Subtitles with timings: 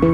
[0.00, 0.04] Bom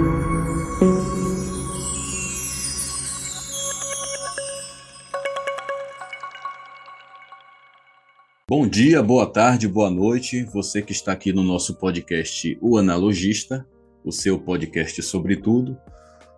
[8.67, 10.43] dia, boa tarde, boa noite.
[10.45, 13.67] Você que está aqui no nosso podcast O Analogista,
[14.03, 15.76] o seu podcast sobre tudo.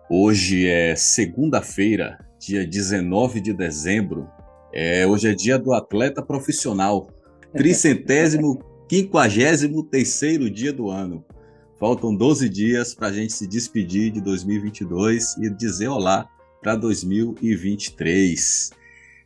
[0.09, 4.29] Hoje é segunda-feira, dia 19 de dezembro.
[4.73, 7.07] É, hoje é dia do atleta profissional.
[7.55, 8.59] Tricentésimo,
[8.89, 11.23] quinquagésimo terceiro dia do ano.
[11.79, 16.27] Faltam 12 dias para a gente se despedir de 2022 e dizer olá
[16.59, 18.71] para 2023.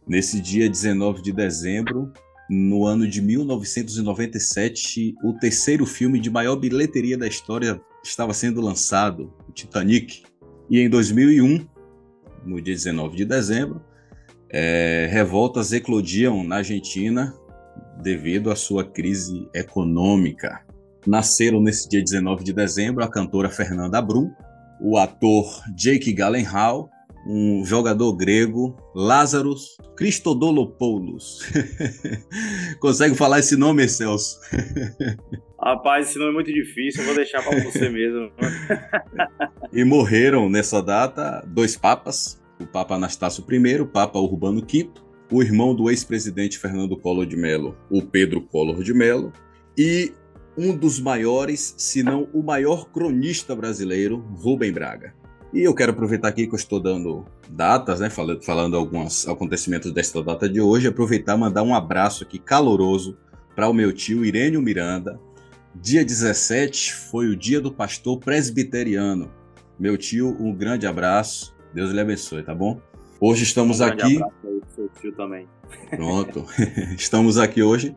[0.05, 2.11] Nesse dia 19 de dezembro,
[2.49, 9.33] no ano de 1997, o terceiro filme de maior bilheteria da história estava sendo lançado,
[9.47, 10.23] o Titanic.
[10.69, 11.65] E em 2001,
[12.45, 13.81] no dia 19 de dezembro,
[14.49, 17.33] é, revoltas eclodiam na Argentina
[18.03, 20.69] devido à sua crise econômica.
[21.05, 24.31] Nasceram nesse dia 19 de dezembro a cantora Fernanda Brum,
[24.79, 26.89] o ator Jake Gyllenhaal
[27.25, 31.41] um jogador grego, Lázaros Christodolopoulos.
[32.79, 34.39] Consegue falar esse nome, Celso?
[35.63, 38.31] Rapaz, esse nome é muito difícil, eu vou deixar para você mesmo.
[39.71, 44.89] e morreram nessa data dois papas, o Papa Anastácio I, o Papa Urbano V,
[45.31, 49.31] o irmão do ex-presidente Fernando Collor de Mello, o Pedro Collor de Mello,
[49.77, 50.11] e
[50.57, 55.13] um dos maiores, se não o maior cronista brasileiro, Rubem Braga.
[55.53, 59.91] E eu quero aproveitar aqui que eu estou dando datas, né, falando, falando alguns acontecimentos
[59.91, 63.17] desta data de hoje, aproveitar e mandar um abraço aqui caloroso
[63.55, 65.19] para o meu tio Irênio Miranda.
[65.75, 69.29] Dia 17 foi o dia do pastor presbiteriano.
[69.77, 71.55] Meu tio, um grande abraço.
[71.73, 72.79] Deus lhe abençoe, tá bom?
[73.19, 74.17] Hoje estamos um aqui.
[74.17, 75.47] Abraço aí seu tio também.
[75.89, 76.45] Pronto.
[76.97, 77.95] estamos aqui hoje.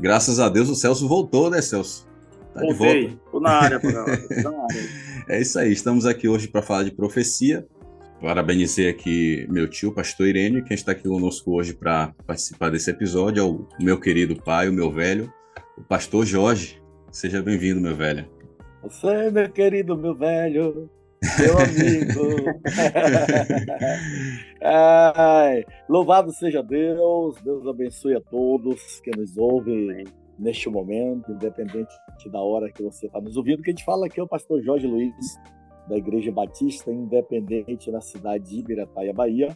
[0.00, 2.08] Graças a Deus o Celso voltou, né, Celso?
[2.54, 3.00] Tá Voltei.
[3.02, 3.22] de volta.
[3.30, 4.20] Tô na área, tô na área.
[5.28, 7.64] É isso aí, estamos aqui hoje para falar de profecia.
[8.20, 13.40] Parabenizei aqui meu tio, pastor Irene, quem está aqui conosco hoje para participar desse episódio
[13.40, 15.32] é o meu querido pai, o meu velho,
[15.78, 16.82] o pastor Jorge.
[17.12, 18.26] Seja bem-vindo, meu velho.
[18.82, 20.90] Você, meu querido, meu velho,
[21.38, 22.60] meu amigo.
[24.62, 30.04] Ai, louvado seja Deus, Deus abençoe a todos que nos ouvem
[30.38, 31.92] neste momento, independente
[32.30, 33.62] da hora que você está nos ouvindo.
[33.62, 35.38] Quem te fala aqui é o pastor Jorge Luiz,
[35.88, 39.54] da Igreja Batista Independente na cidade de Ibirataia, Bahia.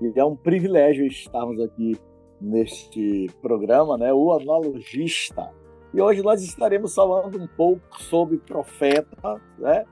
[0.00, 1.96] E é um privilégio estarmos aqui
[2.40, 5.50] neste programa, né, o Analogista.
[5.92, 9.84] E hoje nós estaremos falando um pouco sobre profeta, né,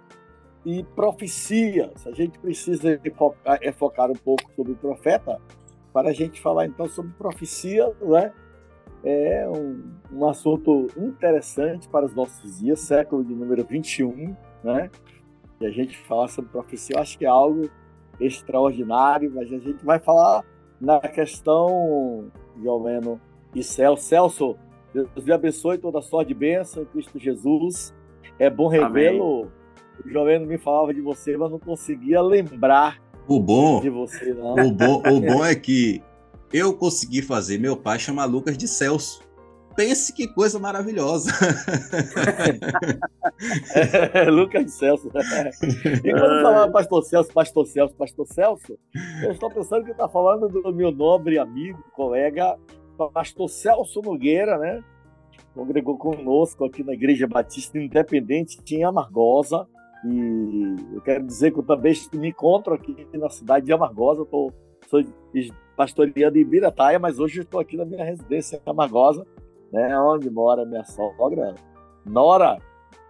[0.65, 2.07] e profecias.
[2.07, 5.41] A gente precisa focar, é focar um pouco sobre o profeta
[5.93, 8.33] para a gente falar então sobre profecia, né,
[9.05, 14.91] é um, um assunto interessante para os nossos dias, século de número 21, né?
[15.61, 17.69] E a gente fala sobre profecia, eu acho que é algo
[18.21, 20.45] extraordinário, mas a gente vai falar
[20.81, 22.31] na questão,
[22.63, 23.21] Joveno
[23.55, 24.03] e Celso.
[24.03, 24.57] Celso,
[24.93, 27.95] Deus lhe abençoe toda a sorte de bênção em Cristo Jesus.
[28.39, 29.51] É bom revê-lo.
[30.05, 34.55] O Joveno me falava de você, mas não conseguia lembrar o bom, de você, não.
[34.55, 36.03] O bom, o bom é que
[36.53, 39.23] eu consegui fazer meu pai chamar Lucas de Celso.
[39.75, 41.31] Pense que coisa maravilhosa.
[44.13, 45.09] é, Lucas de Celso.
[46.05, 48.79] E quando falava pastor Celso, pastor Celso, pastor Celso,
[49.23, 52.59] eu estou pensando que está falando do meu nobre amigo, colega,
[53.15, 54.85] pastor Celso Nogueira, né?
[55.55, 59.67] Congregou conosco aqui na Igreja Batista Independente, em Amargosa.
[60.05, 64.25] E eu quero dizer que eu também me encontro aqui na cidade de Amargosa.
[64.25, 64.53] Tô,
[64.89, 65.03] sou
[65.77, 69.27] pastoreando em Ibirataia, mas hoje estou aqui na minha residência em Camagosa,
[69.73, 71.55] né, onde mora minha sogra,
[72.05, 72.59] Nora.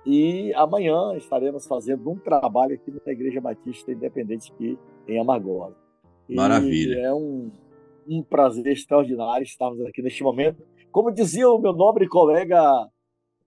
[0.04, 5.76] E amanhã estaremos fazendo um trabalho aqui na Igreja Batista Independente aqui em Amagosa.
[6.28, 6.98] Maravilha.
[6.98, 7.50] é um,
[8.09, 10.62] um prazer extraordinário estarmos aqui neste momento.
[10.91, 12.88] Como dizia o meu nobre colega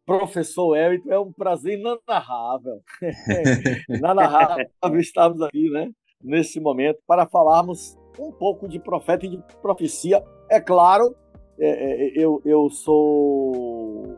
[0.05, 2.81] professor Elton, é um prazer inanarrável.
[3.89, 5.89] inanarrável estarmos aqui, né,
[6.21, 10.23] nesse momento, para falarmos um pouco de profeta e de profecia.
[10.49, 11.15] É claro,
[11.59, 14.17] é, é, eu, eu sou.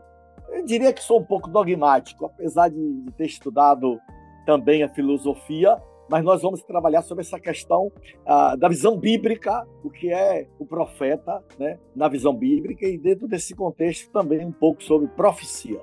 [0.50, 3.98] Eu diria que sou um pouco dogmático, apesar de, ter estudado
[4.46, 5.76] também a filosofia,
[6.08, 7.92] mas nós vamos trabalhar sobre essa questão
[8.26, 13.28] ah, da visão bíblica, o que é o profeta, né, na visão bíblica, e dentro
[13.28, 15.80] desse contexto também um pouco sobre profecia.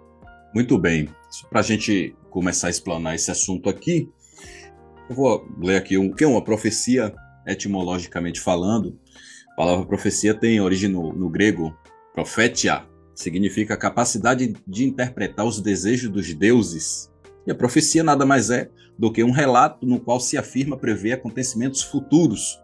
[0.54, 1.10] Muito bem.
[1.50, 4.10] Para a gente começar a explanar esse assunto aqui,
[5.10, 7.14] eu vou ler aqui o que é uma profecia
[7.46, 8.98] etimologicamente falando,
[9.52, 11.78] a palavra profecia tem origem no, no grego
[12.14, 12.84] profetia,
[13.14, 17.12] significa a capacidade de interpretar os desejos dos deuses
[17.46, 21.14] E a profecia nada mais é do que um relato no qual se afirma prever
[21.14, 22.60] acontecimentos futuros.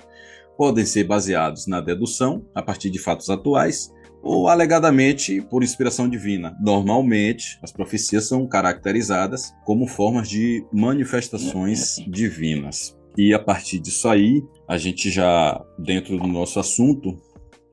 [0.57, 3.91] Podem ser baseados na dedução, a partir de fatos atuais,
[4.21, 6.55] ou alegadamente por inspiração divina.
[6.61, 12.95] Normalmente, as profecias são caracterizadas como formas de manifestações divinas.
[13.17, 17.17] E a partir disso aí, a gente já, dentro do nosso assunto,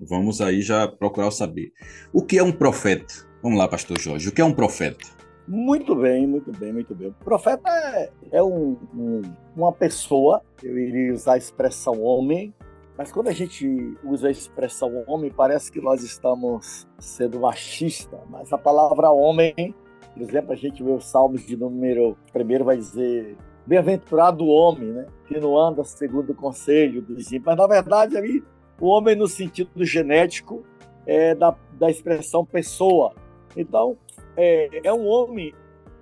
[0.01, 1.71] vamos aí já procurar saber.
[2.13, 3.15] O que é um profeta?
[3.43, 5.18] Vamos lá, pastor Jorge, o que é um profeta?
[5.49, 7.09] Muito bem, muito bem, muito bem.
[7.09, 9.23] O profeta é, é um, um,
[9.57, 12.53] uma pessoa, eu iria usar a expressão homem,
[12.99, 18.21] mas quando a gente usa a expressão homem, parece que nós estamos sendo machista.
[18.29, 19.75] Mas a palavra homem,
[20.13, 23.35] por exemplo, a gente vê os Salmos de número primeiro vai dizer
[23.67, 25.07] bem-aventurado o homem, né?
[25.27, 27.45] Que não anda segundo o conselho dos ímpios.
[27.47, 28.45] Mas na verdade ali
[28.79, 30.63] o homem no sentido genético
[31.07, 33.15] é da, da expressão pessoa.
[33.57, 33.97] Então
[34.39, 35.53] é, é um homem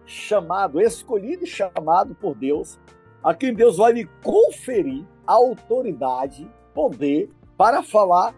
[0.05, 2.79] chamado, escolhido e chamado por Deus,
[3.25, 8.35] a quem Deus vai lhe conferir autoridade poder para falar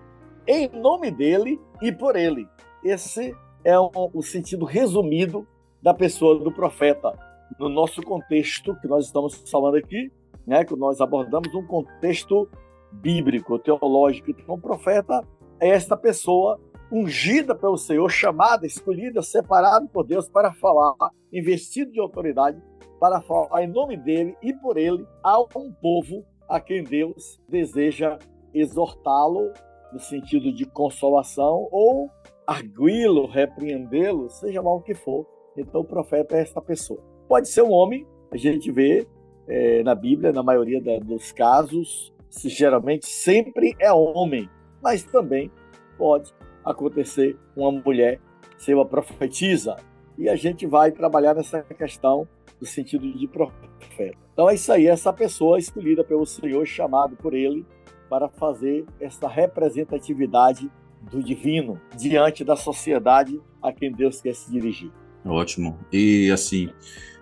[0.47, 2.49] em nome dele e por ele.
[2.83, 5.47] Esse é um, o sentido resumido
[5.83, 7.13] da pessoa do profeta.
[7.59, 10.13] No nosso contexto que nós estamos falando aqui,
[10.47, 12.49] né, que nós abordamos um contexto
[12.93, 14.31] bíblico, teológico.
[14.31, 15.23] Então, o profeta
[15.61, 16.59] é esta pessoa
[16.91, 20.95] ungida pelo Senhor, chamada, escolhida, separada por Deus para falar,
[21.33, 22.61] investido de autoridade,
[22.99, 28.19] para falar em nome dele e por ele a um povo a quem Deus deseja
[28.55, 29.53] exortá-lo
[29.93, 32.11] no sentido de consolação ou
[32.47, 35.27] arguí-lo, repreendê-lo, seja lá o que for.
[35.57, 37.01] Então o profeta é esta pessoa.
[37.29, 39.07] Pode ser um homem, a gente vê
[39.47, 44.49] é, na Bíblia, na maioria da, dos casos, se geralmente sempre é homem,
[44.83, 45.51] mas também
[45.97, 46.33] pode
[46.71, 48.21] acontecer uma mulher
[48.59, 49.77] ser uma profetisa.
[50.19, 52.29] E a gente vai trabalhar nessa questão
[52.61, 54.19] do sentido de profeta.
[54.33, 57.65] Então é isso aí, essa pessoa escolhida pelo Senhor, chamado por ele
[58.11, 60.71] para fazer essa representatividade
[61.11, 64.91] do divino diante da sociedade a quem Deus quer se dirigir.
[65.25, 65.79] Ótimo.
[65.93, 66.69] E assim,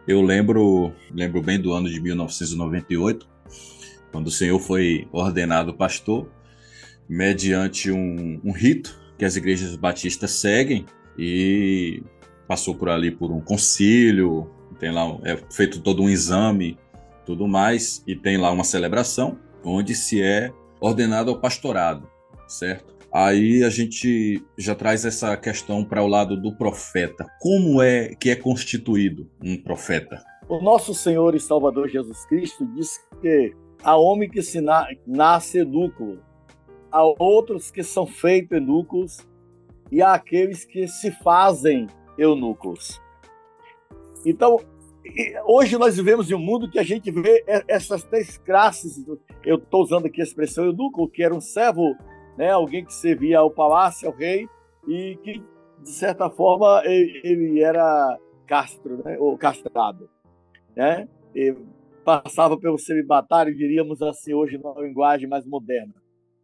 [0.07, 3.29] eu lembro, lembro bem do ano de 1998,
[4.11, 6.29] quando o Senhor foi ordenado pastor,
[7.09, 10.85] mediante um, um rito que as igrejas batistas seguem
[11.19, 12.03] e
[12.47, 16.79] passou por ali por um concílio, tem lá é feito todo um exame
[17.27, 22.09] tudo mais, e tem lá uma celebração onde se é ordenado ao pastorado,
[22.47, 22.95] certo?
[23.13, 27.27] Aí a gente já traz essa questão para o lado do profeta.
[27.41, 30.23] Como é que é constituído um profeta?
[30.49, 33.53] O nosso Senhor e Salvador Jesus Cristo diz que
[33.83, 36.21] há homem que se na nasce edúculo,
[36.91, 39.19] há outros que são feitos eunucos
[39.91, 41.87] e há aqueles que se fazem
[42.19, 43.01] eunucos.
[44.25, 44.59] Então,
[45.47, 49.05] hoje nós vivemos em um mundo que a gente vê essas três classes.
[49.45, 51.97] Eu estou usando aqui a expressão eunuco, que era um servo,
[52.37, 54.49] né, alguém que servia ao palácio, ao rei,
[54.89, 55.43] e que,
[55.83, 60.09] de certa forma, ele, ele era castro, né, ou castrado.
[60.75, 61.09] Né?
[61.35, 61.55] E
[62.05, 65.95] passava pelo celibatário, diríamos assim, hoje, numa linguagem mais moderna.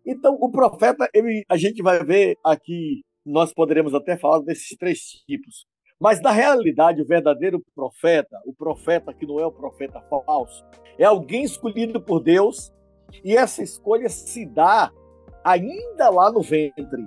[0.06, 4.98] Então, o profeta, ele, a gente vai ver aqui, nós poderemos até falar desses três
[5.26, 5.66] tipos.
[6.02, 10.64] Mas na realidade, o verdadeiro profeta, o profeta que não é o profeta falso,
[10.98, 12.72] é alguém escolhido por Deus
[13.24, 14.90] e essa escolha se dá
[15.44, 17.06] ainda lá no ventre.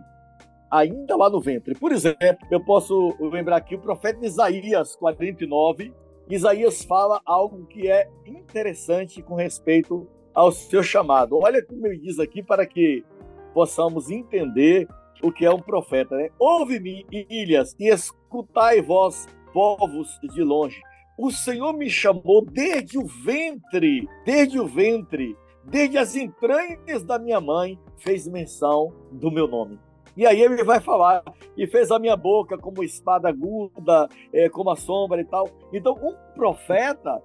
[0.72, 1.75] Ainda lá no ventre.
[1.75, 5.94] Por exemplo, eu posso lembrar aqui o profeta Isaías 49.
[6.30, 11.39] Isaías fala algo que é interessante com respeito ao seu chamado.
[11.42, 13.04] Olha como ele diz aqui para que
[13.54, 14.88] possamos entender
[15.24, 16.30] o que é um profeta, né?
[16.38, 20.82] Ouve-me, ilhas, e escutai vós, povos de longe.
[21.18, 27.39] O Senhor me chamou desde o ventre, desde o ventre, desde as entranhas da minha
[27.39, 29.80] mãe, fez menção do meu nome.
[30.18, 31.24] E aí ele vai falar,
[31.58, 35.50] e fez a minha boca como espada aguda, é, como a sombra e tal.
[35.74, 37.22] Então, um profeta,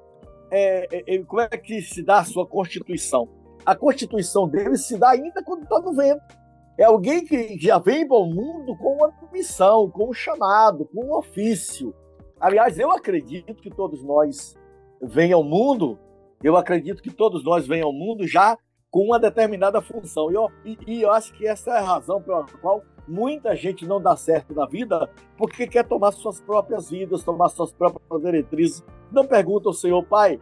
[0.50, 3.28] é, é, como é que se dá a sua constituição?
[3.64, 6.38] A constituição dele se dá ainda quando está no ventre.
[6.78, 11.04] É alguém que já vem para o mundo com uma missão, com um chamado, com
[11.06, 11.94] um ofício.
[12.40, 14.56] Aliás, eu acredito que todos nós
[15.02, 15.98] venham ao mundo,
[16.42, 18.56] eu acredito que todos nós venham ao mundo já
[18.90, 20.30] com uma determinada função.
[20.30, 23.86] E eu, e, e eu acho que essa é a razão pela qual muita gente
[23.86, 28.82] não dá certo na vida, porque quer tomar suas próprias vidas, tomar suas próprias diretrizes.
[29.10, 30.40] Não pergunta ao Senhor, Pai,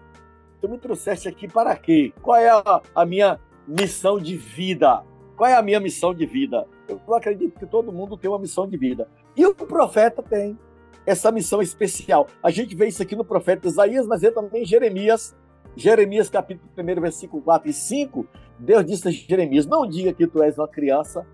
[0.60, 2.12] tu me trouxeste aqui para quê?
[2.22, 5.02] Qual é a, a minha missão de vida?
[5.36, 6.66] Qual é a minha missão de vida?
[6.88, 9.08] Eu acredito que todo mundo tem uma missão de vida.
[9.36, 10.58] E o profeta tem.
[11.06, 12.26] essa missão especial.
[12.42, 15.34] A gente vê isso aqui no profeta Isaías, mas é também em Jeremias.
[15.76, 18.26] Jeremias, capítulo 1, versículo 4 e 5,
[18.58, 21.24] Deus disse a Jeremias: Não diga que tu és uma criança,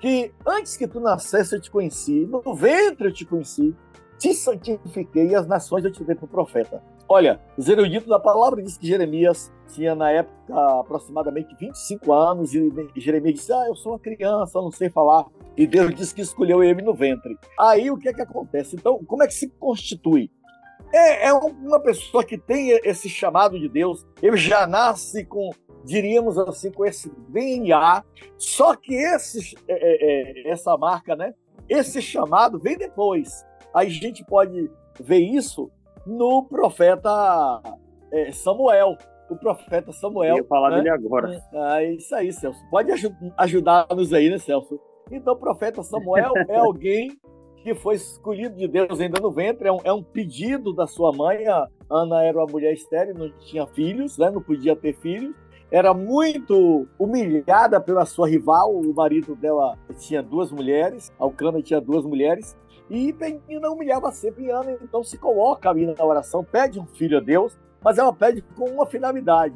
[0.00, 3.74] que antes que tu nascesse eu te conheci, no ventre eu te conheci,
[4.18, 6.82] te santifiquei e as nações eu te dei o profeta.
[7.08, 12.90] Olha, os eruditos da palavra diz que Jeremias tinha na época aproximadamente 25 anos e
[12.96, 15.26] Jeremias disse: Ah, eu sou uma criança, não sei falar.
[15.56, 17.38] E Deus disse que escolheu ele no ventre.
[17.58, 18.76] Aí o que é que acontece?
[18.76, 20.30] Então, como é que se constitui?
[20.92, 25.50] É, é uma pessoa que tem esse chamado de Deus, ele já nasce com,
[25.84, 28.04] diríamos assim, com esse DNA,
[28.36, 31.34] só que esse, é, é, é, essa marca, né?
[31.68, 33.44] Esse chamado vem depois.
[33.76, 35.70] A gente pode ver isso
[36.06, 37.60] no profeta
[38.10, 38.96] é, Samuel.
[39.28, 40.36] O profeta Samuel.
[40.36, 40.76] Eu ia falar né?
[40.76, 41.42] dele agora.
[41.52, 42.58] É, é isso aí, Celso.
[42.70, 42.90] Pode
[43.36, 44.80] ajudar-nos aí, né, Celso?
[45.12, 47.10] Então, o profeta Samuel é alguém
[47.62, 51.12] que foi escolhido de Deus ainda no ventre, é um, é um pedido da sua
[51.12, 51.46] mãe.
[51.46, 54.30] A Ana era uma mulher estéril, não tinha filhos, né?
[54.30, 55.36] não podia ter filhos.
[55.70, 62.04] Era muito humilhada pela sua rival, o marido dela tinha duas mulheres, Alcana tinha duas
[62.04, 62.56] mulheres,
[62.88, 67.20] e Penina humilhava sempre Ana, então se coloca ali na oração, pede um filho a
[67.20, 69.54] Deus, mas ela pede com uma finalidade.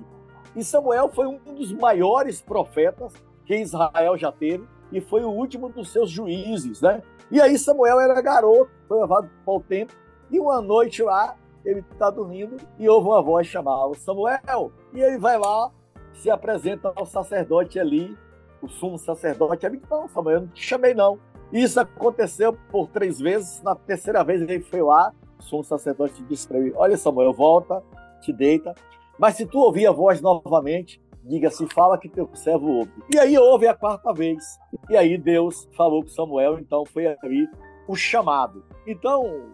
[0.55, 3.13] E Samuel foi um dos maiores profetas
[3.45, 7.03] que Israel já teve e foi o último dos seus juízes, né?
[7.31, 9.97] E aí Samuel era garoto, foi levado para o templo
[10.31, 15.19] e uma noite lá ele está dormindo e ouve uma voz chamá-lo Samuel e ele
[15.19, 15.71] vai lá
[16.15, 18.17] se apresenta ao sacerdote ali,
[18.61, 19.65] o sumo sacerdote.
[19.65, 21.19] Ele não, Samuel, eu não te chamei não.
[21.53, 23.63] Isso aconteceu por três vezes.
[23.63, 27.83] Na terceira vez ele foi lá, o sumo sacerdote disse para ele: Olha, Samuel, volta,
[28.21, 28.75] te deita.
[29.19, 32.93] Mas se tu ouvir a voz novamente, diga-se, fala que teu servo ouve.
[33.13, 34.43] E aí houve a quarta vez.
[34.89, 37.49] E aí Deus falou com Samuel, então foi ali
[37.87, 38.65] o chamado.
[38.87, 39.51] Então,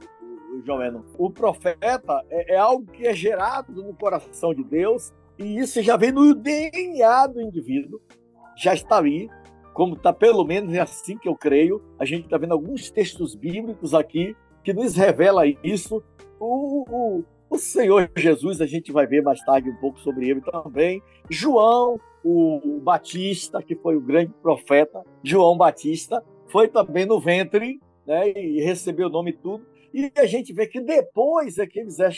[0.65, 5.83] Joano, o profeta é, é, algo que é gerado no coração de Deus, e isso
[5.83, 8.01] já vem no DNA do indivíduo,
[8.57, 9.29] já está ali,
[9.77, 11.83] como está pelo menos é assim que eu creio.
[11.99, 16.03] A gente está vendo alguns textos bíblicos aqui que nos revela isso.
[16.41, 20.41] O, o, o, Senhor Jesus, a gente vai ver mais tarde um pouco sobre ele
[20.41, 21.03] também.
[21.29, 28.31] João, o, Batista, que foi o grande profeta, João Batista, foi também no ventre né,
[28.31, 29.67] e recebeu o nome e tudo.
[29.93, 32.09] E a gente vê que depois é que eles é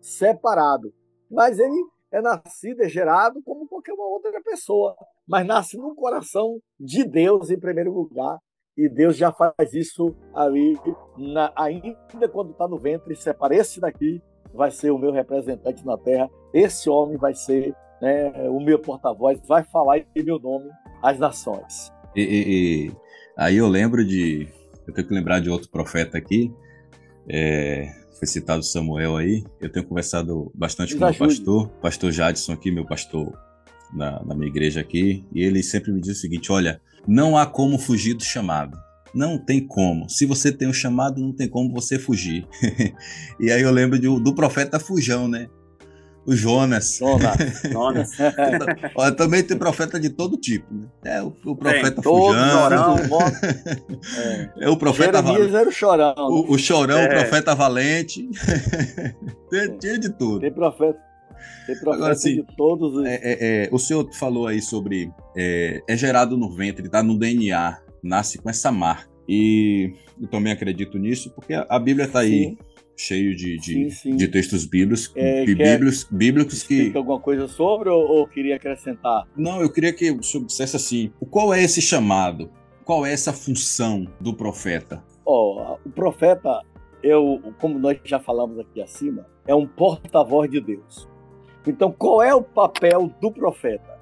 [0.00, 0.94] separado.
[1.30, 6.58] Mas ele é nascido, é gerado como qualquer uma outra pessoa, mas nasce no coração
[6.78, 8.38] de Deus em primeiro lugar.
[8.76, 10.78] E Deus já faz isso ali,
[11.18, 14.22] na, ainda quando está no ventre, separa esse daqui,
[14.54, 19.38] vai ser o meu representante na terra, esse homem vai ser né, o meu porta-voz,
[19.46, 20.70] vai falar em meu nome
[21.02, 21.92] às nações.
[22.16, 22.92] E, e, e,
[23.36, 24.48] aí eu lembro de,
[24.86, 26.50] eu tenho que lembrar de outro profeta aqui,
[27.28, 32.70] é, foi citado Samuel aí, eu tenho conversado bastante com o pastor, pastor Jadson aqui,
[32.70, 33.32] meu pastor
[33.92, 37.46] na, na minha igreja aqui, e ele sempre me diz o seguinte: olha, não há
[37.46, 38.78] como fugir do chamado.
[39.14, 40.08] Não tem como.
[40.08, 42.46] Se você tem o um chamado, não tem como você fugir.
[43.38, 45.48] e aí eu lembro de, do profeta Fujão, né?
[46.26, 46.98] o Jonas.
[47.70, 48.10] Jonas.
[48.94, 50.86] Olha, também tem profeta de todo tipo, né?
[51.04, 52.68] É o, o profeta tem, Fujão.
[54.16, 54.64] é.
[54.64, 54.68] é.
[54.68, 56.14] o profeta Jeremias era o chorão.
[56.16, 57.06] O, o chorão, é.
[57.06, 58.28] o profeta valente.
[59.50, 60.40] tem, tinha de tudo.
[60.40, 60.98] Tem profeta.
[61.66, 63.04] Tem Agora, assim, de todos os...
[63.06, 65.10] é, é, é o senhor falou aí sobre.
[65.36, 69.10] É, é gerado no ventre, tá no DNA, nasce com essa marca.
[69.28, 72.56] E eu também acredito nisso, porque a Bíblia está aí.
[72.94, 74.16] Cheio de, de, sim, sim.
[74.16, 76.94] de textos bíblicos, é, bíblicos, bíblicos que...
[76.94, 79.26] alguma coisa sobre ou, ou, queria acrescentar?
[79.34, 82.50] Não, eu queria que o senhor dissesse assim, qual é esse chamado?
[82.84, 85.02] Qual é essa função do profeta?
[85.24, 86.62] Oh, o profeta,
[87.02, 91.08] eu, como nós já falamos aqui acima, é um porta-voz de Deus.
[91.66, 94.00] Então, qual é o papel do profeta?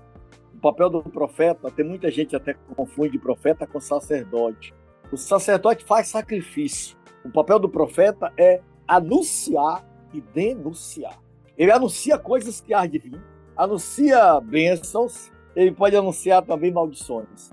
[0.55, 4.75] O papel do profeta, tem muita gente até que confunde profeta com sacerdote.
[5.13, 6.97] O sacerdote faz sacrifício.
[7.25, 11.19] O papel do profeta é anunciar e denunciar.
[11.57, 13.21] Ele anuncia coisas que há de vir,
[13.57, 17.51] anuncia bênçãos, ele pode anunciar também maldições.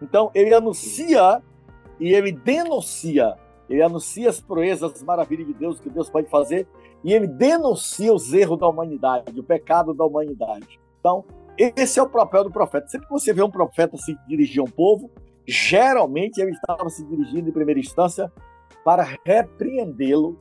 [0.00, 1.42] Então, ele anuncia
[1.98, 3.36] e ele denuncia.
[3.68, 6.66] Ele anuncia as proezas, as maravilhas de Deus, que Deus pode fazer,
[7.04, 10.80] e ele denuncia os erros da humanidade, o pecado da humanidade.
[10.98, 11.24] Então,
[11.56, 12.88] esse é o papel do profeta.
[12.88, 15.10] Sempre que você vê um profeta se dirigir a um povo,
[15.46, 18.30] geralmente ele estava se dirigindo em primeira instância
[18.84, 20.38] para repreendê-lo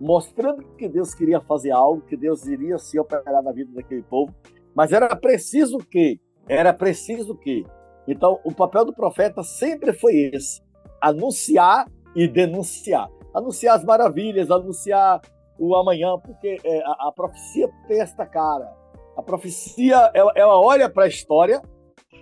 [0.00, 4.34] mostrando que Deus queria fazer algo, que Deus iria se operar na vida daquele povo,
[4.74, 7.64] mas era preciso que, era preciso que.
[8.06, 10.62] Então, o papel do profeta sempre foi esse:
[11.00, 13.08] anunciar e denunciar.
[13.34, 15.20] anunciar as maravilhas, anunciar
[15.58, 18.72] o amanhã, porque é, a, a, profecia tem esta cara.
[19.16, 21.60] A profecia, ela, ela olha para a história,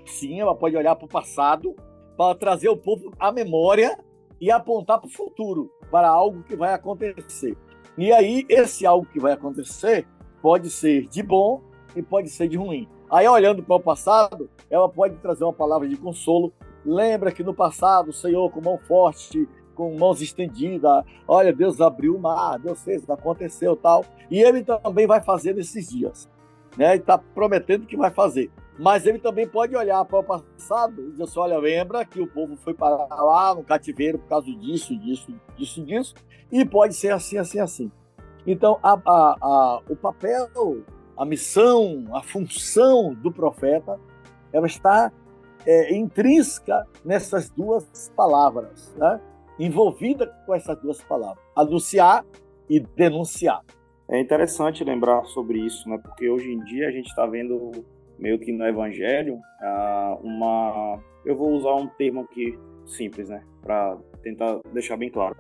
[0.07, 1.75] sim, ela pode olhar para o passado,
[2.17, 3.99] para trazer o povo à memória
[4.41, 7.57] e apontar para o futuro, para algo que vai acontecer.
[7.99, 10.07] E aí, esse algo que vai acontecer
[10.43, 11.63] pode ser de bom
[11.95, 12.89] e pode ser de ruim.
[13.11, 16.53] Aí, olhando para o passado, ela pode trazer uma palavra de consolo.
[16.85, 22.17] Lembra que no passado o Senhor, com mão forte, com mãos estendidas, olha, Deus abriu
[22.17, 24.05] o mar, Deus fez, aconteceu tal.
[24.31, 26.29] E ele também vai fazer nesses dias.
[26.77, 26.93] Né?
[26.93, 28.51] Ele está prometendo que vai fazer.
[28.79, 32.27] Mas ele também pode olhar para o passado e dizer assim, olha, lembra que o
[32.27, 36.15] povo foi para lá no cativeiro por causa disso, disso, disso, disso,
[36.51, 37.93] e pode ser assim, assim, assim.
[38.47, 40.85] Então, a, a, a, o papel,
[41.17, 43.99] a missão, a função do profeta,
[44.53, 45.11] ela está
[45.67, 49.21] é, intrínseca nessas duas palavras, né?
[49.59, 52.25] Envolvida com essas duas palavras, anunciar
[52.69, 53.63] e denunciar.
[54.09, 55.99] É interessante lembrar sobre isso, né?
[55.99, 57.73] porque hoje em dia a gente está vendo
[58.19, 59.41] meio que no Evangelho
[60.23, 61.01] uma...
[61.25, 63.43] Eu vou usar um termo aqui simples, né?
[63.63, 65.37] para tentar deixar bem claro.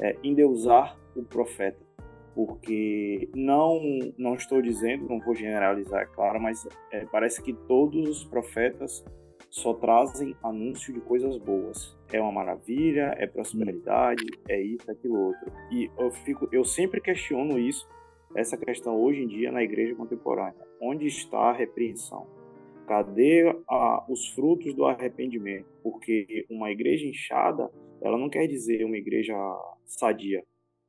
[0.00, 1.90] É endeusar o profeta
[2.34, 3.80] porque não
[4.16, 9.04] não estou dizendo, não vou generalizar, é claro, mas é, parece que todos os profetas
[9.50, 11.96] só trazem anúncio de coisas boas.
[12.12, 15.52] É uma maravilha, é prosperidade, é isso, aquilo outro.
[15.70, 17.88] E eu fico, eu sempre questiono isso,
[18.34, 20.66] essa questão hoje em dia na igreja contemporânea.
[20.80, 22.26] Onde está a repreensão?
[22.86, 25.68] Cadê a, os frutos do arrependimento?
[25.82, 29.34] Porque uma igreja inchada, ela não quer dizer uma igreja
[29.84, 30.44] sadia,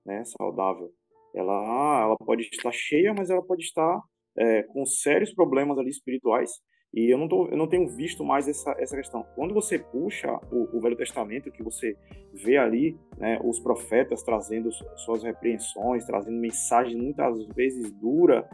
[0.06, 0.92] né, saudável
[1.34, 4.02] ela, ela pode estar cheia, mas ela pode estar
[4.38, 6.52] é, com sérios problemas ali espirituais.
[6.94, 9.26] E eu não, tô, eu não tenho visto mais essa, essa questão.
[9.36, 11.96] Quando você puxa o, o Velho Testamento, que você
[12.34, 18.48] vê ali né, os profetas trazendo suas repreensões, trazendo mensagens muitas vezes dura,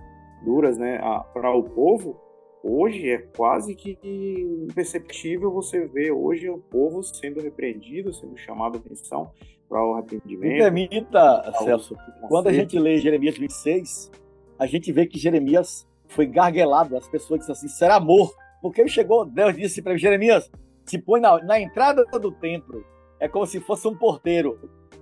[0.46, 1.00] duras né,
[1.34, 2.21] para o povo,
[2.63, 3.97] hoje é quase que
[4.69, 9.32] imperceptível você ver hoje o povo sendo repreendido, sendo chamado a atenção
[9.67, 10.52] para o arrependimento.
[10.52, 11.97] Me permita, Celso,
[12.28, 14.12] quando a gente lê Jeremias 26,
[14.60, 18.89] a gente vê que Jeremias foi garguelado, as pessoas disseram assim, será amor, porque ele
[18.89, 20.50] chegou, Deus disse para Jeremias,
[20.86, 22.84] se põe na, na entrada do templo,
[23.20, 24.60] é como se fosse um porteiro.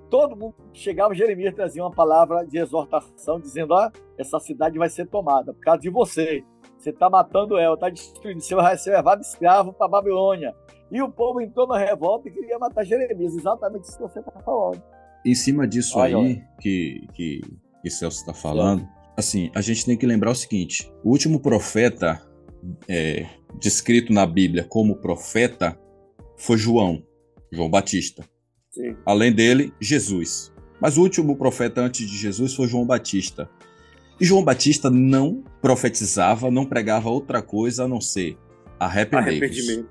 [0.10, 5.08] Todo mundo chegava, Jeremias trazia uma palavra de exortação, dizendo: ó, essa cidade vai ser
[5.08, 6.44] tomada por causa de você.
[6.78, 10.56] Você está matando ela, está destruindo, você vai ser levado escravo para Babilônia.
[10.92, 14.40] E o povo entrou na revolta e queria matar Jeremias, exatamente isso que você está
[14.42, 14.82] falando.
[15.26, 17.42] Em cima disso aí que, que,
[17.82, 22.22] que Celso está falando, assim, a gente tem que lembrar o seguinte: o último profeta
[22.88, 23.26] é,
[23.60, 25.78] descrito na Bíblia como profeta
[26.38, 27.04] foi João,
[27.52, 28.24] João Batista.
[28.72, 28.96] Sim.
[29.06, 30.54] Além dele, Jesus.
[30.82, 33.50] Mas o último profeta antes de Jesus foi João Batista.
[34.20, 38.38] E João Batista não profetizava, não pregava outra coisa a não ser
[38.80, 39.86] arrependei-vos.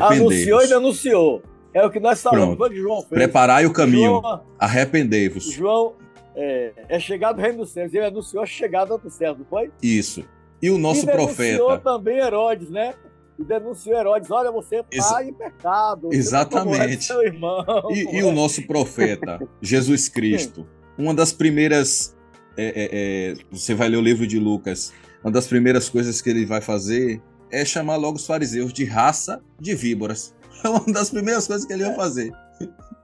[0.00, 1.42] Anunciou e denunciou.
[1.74, 3.08] É o que nós falamos, que João fez.
[3.08, 4.20] Preparai o caminho,
[4.58, 5.44] arrependei-vos.
[5.44, 5.94] João
[6.34, 9.70] é, é chegado o reino dos céus, ele anunciou a chegada do céu, não foi?
[9.82, 10.24] Isso.
[10.60, 11.56] E o nosso e profeta.
[11.56, 12.94] denunciou também Herodes, né?
[13.38, 15.24] E denunciou Herodes, olha, você está Exa...
[15.24, 16.08] em pecado.
[16.08, 17.04] Tá Exatamente.
[17.04, 20.66] Seu irmão, e, e o nosso profeta, Jesus Cristo,
[20.96, 22.16] uma das primeiras.
[22.54, 24.92] É, é, é, você vai ler o livro de Lucas,
[25.24, 29.42] uma das primeiras coisas que ele vai fazer é chamar logo os fariseus de raça
[29.58, 30.34] de víboras.
[30.64, 32.32] É uma das primeiras coisas que ele vai fazer.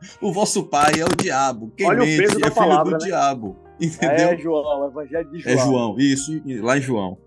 [0.20, 1.72] O vosso pai é o diabo.
[1.76, 3.06] Quem Olha mente é filho palavra, do né?
[3.06, 3.56] diabo.
[3.80, 4.28] Entendeu?
[4.28, 5.54] É João, o evangelho de João.
[5.54, 7.18] É João, isso, lá em João.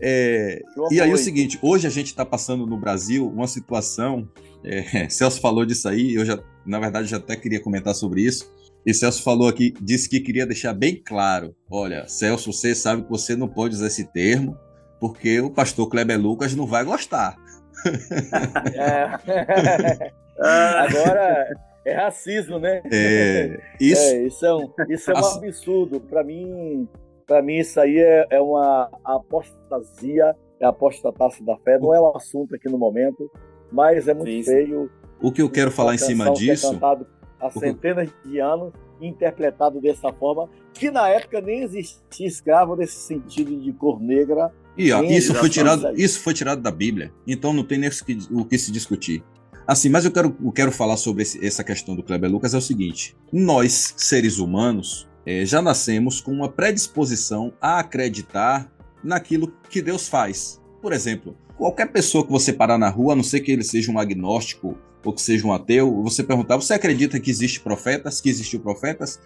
[0.00, 4.28] É, e aí é o seguinte, hoje a gente está passando no Brasil uma situação,
[4.64, 8.48] é, Celso falou disso aí, eu já, na verdade, já até queria comentar sobre isso,
[8.86, 13.10] e Celso falou aqui, disse que queria deixar bem claro, olha, Celso, você sabe que
[13.10, 14.56] você não pode usar esse termo,
[15.00, 17.36] porque o pastor Kleber Lucas não vai gostar.
[20.44, 20.48] É.
[20.84, 21.46] Agora
[21.84, 22.82] é racismo, né?
[22.90, 26.00] É, isso, é, isso é um, isso é um absurdo.
[26.00, 26.88] Para mim,
[27.26, 31.78] para mim isso aí é, é uma apostasia, é a apostatácia da fé.
[31.78, 33.30] Não é um assunto aqui no momento,
[33.70, 34.42] mas é muito Sim.
[34.42, 34.90] feio.
[35.20, 36.66] O que eu quero falar em cima é disso?
[36.66, 37.06] É cantado
[37.40, 43.56] há centenas de anos, interpretado dessa forma, que na época nem existia escravo nesse sentido
[43.60, 47.12] de cor negra e ó, isso foi tirado, isso foi tirado da Bíblia.
[47.26, 47.90] Então não tem nem
[48.30, 49.22] o que se discutir.
[49.66, 52.58] Assim, mas eu quero, eu quero falar sobre esse, essa questão do Kleber Lucas é
[52.58, 58.70] o seguinte: nós seres humanos é, já nascemos com uma predisposição a acreditar
[59.02, 60.60] naquilo que Deus faz.
[60.80, 63.90] por exemplo, qualquer pessoa que você parar na rua, a não ser que ele seja
[63.90, 68.28] um agnóstico ou que seja um ateu, você perguntar, você acredita que existe profetas, que
[68.28, 69.20] existiu profetas?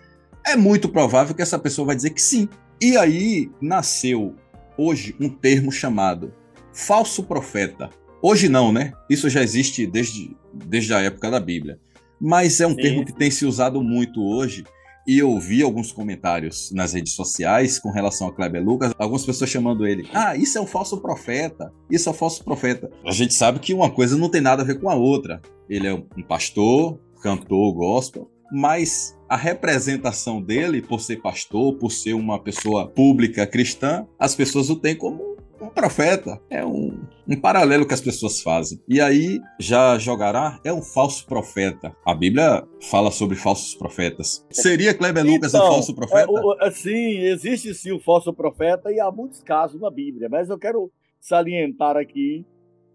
[0.47, 2.49] É muito provável que essa pessoa vai dizer que sim.
[2.81, 4.35] E aí nasceu
[4.77, 6.33] hoje um termo chamado
[6.73, 7.91] falso profeta.
[8.23, 8.93] Hoje não, né?
[9.09, 11.79] Isso já existe desde, desde a época da Bíblia.
[12.21, 12.77] Mas é um sim.
[12.77, 14.65] termo que tem se usado muito hoje
[15.07, 19.49] e eu vi alguns comentários nas redes sociais com relação a Kleber Lucas, algumas pessoas
[19.49, 22.91] chamando ele, ah, isso é um falso profeta, isso é um falso profeta.
[23.07, 25.41] A gente sabe que uma coisa não tem nada a ver com a outra.
[25.69, 32.15] Ele é um pastor, cantor gospel, mas a representação dele, por ser pastor, por ser
[32.15, 36.41] uma pessoa pública cristã, as pessoas o têm como um profeta.
[36.51, 38.81] É um, um paralelo que as pessoas fazem.
[38.89, 41.95] E aí, já jogará é um falso profeta.
[42.05, 44.45] A Bíblia fala sobre falsos profetas.
[44.51, 46.31] Seria Kleber Lucas então, um falso profeta?
[46.61, 50.59] É, sim, existe sim o falso profeta e há muitos casos na Bíblia, mas eu
[50.59, 50.91] quero
[51.21, 52.45] salientar aqui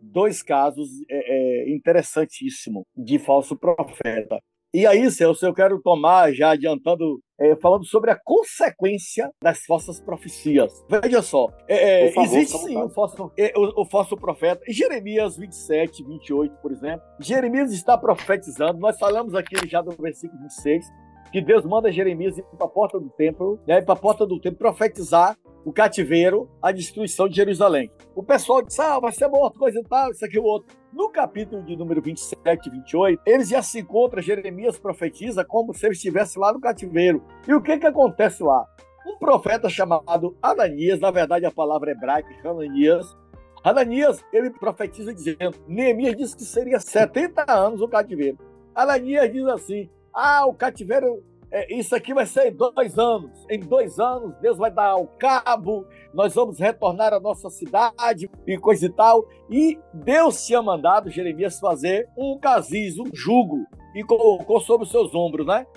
[0.02, 4.40] dois casos é, é, interessantíssimos de falso profeta.
[4.74, 10.00] E aí, Celso, eu quero tomar, já adiantando, é, falando sobre a consequência das falsas
[10.00, 10.72] profecias.
[10.88, 14.62] Veja só, é, é favor, existe sim o falso, é, o, o falso profeta.
[14.68, 20.40] Em Jeremias 27, 28, por exemplo, Jeremias está profetizando, nós falamos aqui já do versículo
[20.44, 20.86] 26,
[21.32, 24.40] que Deus manda Jeremias ir para a porta do templo, né, para a porta do
[24.40, 27.92] templo profetizar o cativeiro, a destruição de Jerusalém.
[28.16, 30.76] O pessoal disse, ah, vai ser morto, coisa e tal, isso aqui o outro.
[30.92, 35.86] No capítulo de número 27 e 28, eles já se encontram, Jeremias profetiza como se
[35.86, 37.24] ele estivesse lá no cativeiro.
[37.48, 38.68] E o que que acontece lá?
[39.08, 43.18] Um profeta chamado Ananias, na verdade a palavra hebraica é Ananias,
[43.64, 48.38] Ananias, ele profetiza dizendo, Neemias disse que seria 70 anos o cativeiro.
[48.76, 53.46] Ananias diz assim, ah, o cativeiro é, isso aqui vai ser em dois anos.
[53.50, 58.58] Em dois anos, Deus vai dar ao cabo, nós vamos retornar à nossa cidade e
[58.58, 59.28] coisa e tal.
[59.50, 65.14] E Deus tinha mandado Jeremias fazer um casis, um jugo, e colocou sobre os seus
[65.14, 65.68] ombros, né?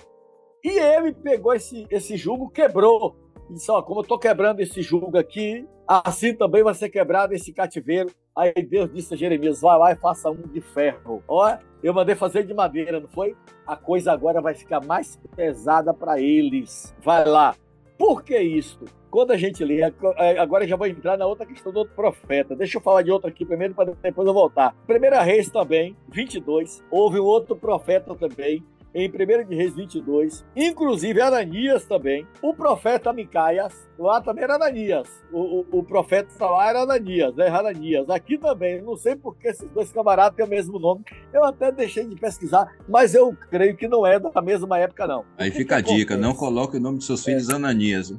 [0.63, 3.15] E ele pegou esse, esse jugo, quebrou.
[3.49, 7.53] Disse: Ó, como eu estou quebrando esse jugo aqui, assim também vai ser quebrado esse
[7.53, 8.09] cativeiro.
[8.35, 11.23] Aí Deus disse a Jeremias: vai lá e faça um de ferro.
[11.27, 13.35] Ó, eu mandei fazer de madeira, não foi?
[13.65, 16.95] A coisa agora vai ficar mais pesada para eles.
[17.01, 17.55] Vai lá.
[17.97, 18.79] Por que isso?
[19.09, 19.79] Quando a gente lê,
[20.17, 22.53] é, agora já vou entrar na outra questão do outro profeta.
[22.53, 24.75] Deixa eu falar de outro aqui primeiro para depois eu voltar.
[24.85, 28.61] Primeira Reis também, 22, houve um outro profeta também
[28.95, 35.09] em 1 de Reis 22, inclusive Ananias também, o profeta Micaias, lá também era Ananias,
[35.33, 39.69] o, o, o profeta lá era Ananias, né, Ananias, aqui também, não sei porque esses
[39.71, 41.03] dois camaradas têm o mesmo nome,
[41.33, 45.25] eu até deixei de pesquisar, mas eu creio que não é da mesma época não.
[45.37, 47.53] Aí que fica que a dica, não coloque o nome dos seus filhos é.
[47.53, 48.13] Ananias.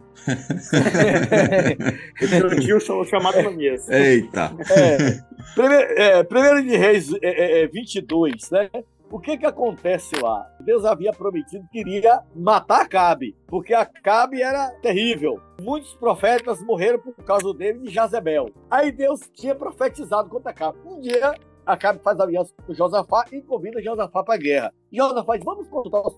[2.30, 3.88] Meu tio chamado Ananias.
[3.88, 4.54] Eita!
[4.70, 5.22] É,
[5.54, 8.84] primeiro, é, primeiro de Reis é, é, 22, é, né?
[9.10, 10.50] O que que acontece lá?
[10.60, 15.40] Deus havia prometido que iria matar Acabe, porque Acabe era terrível.
[15.60, 18.50] Muitos profetas morreram por causa dele de Jazebel.
[18.68, 20.78] Aí Deus tinha profetizado contra Acabe.
[20.84, 24.74] Um dia, Acabe faz aliança com Josafá e convida Josafá para a guerra.
[24.92, 26.16] Josafá diz, vamos contar os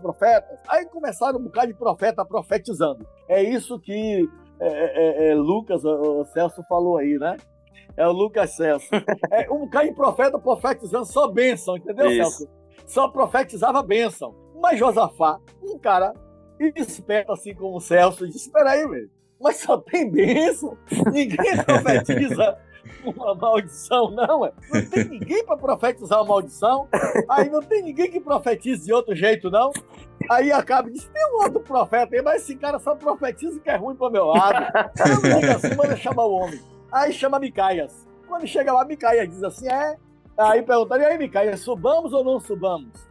[0.00, 0.58] profetas.
[0.66, 3.06] Aí começaram um bocado de profeta profetizando.
[3.28, 4.26] É isso que
[4.58, 7.36] é, é, é, é Lucas, o Celso falou aí, né?
[8.00, 8.88] É o Lucas Celso.
[9.30, 12.38] É, um cara profeta profetizando só bênção, entendeu, Isso.
[12.38, 12.50] Celso?
[12.86, 14.34] Só profetizava bênção.
[14.58, 16.14] Mas Josafá, um cara
[16.76, 20.78] esperto assim como o Celso, disse: Espera aí, velho, mas só tem bênção?
[21.12, 22.56] Ninguém profetiza
[23.04, 24.52] uma maldição, não, é?
[24.72, 26.88] Não tem ninguém para profetizar uma maldição.
[27.28, 29.72] Aí não tem ninguém que profetize de outro jeito, não.
[30.30, 33.68] Aí acaba e diz: tem um outro profeta aí, mas esse cara só profetiza que
[33.68, 34.72] é ruim para meu lado.
[35.06, 36.79] Eu não digo assim, manda chamar o homem.
[36.90, 38.06] Aí chama Micaias.
[38.26, 39.96] Quando chega lá, Micaias diz assim: é.
[40.36, 43.08] Aí perguntaram: e aí, Micaias, subamos ou não subamos?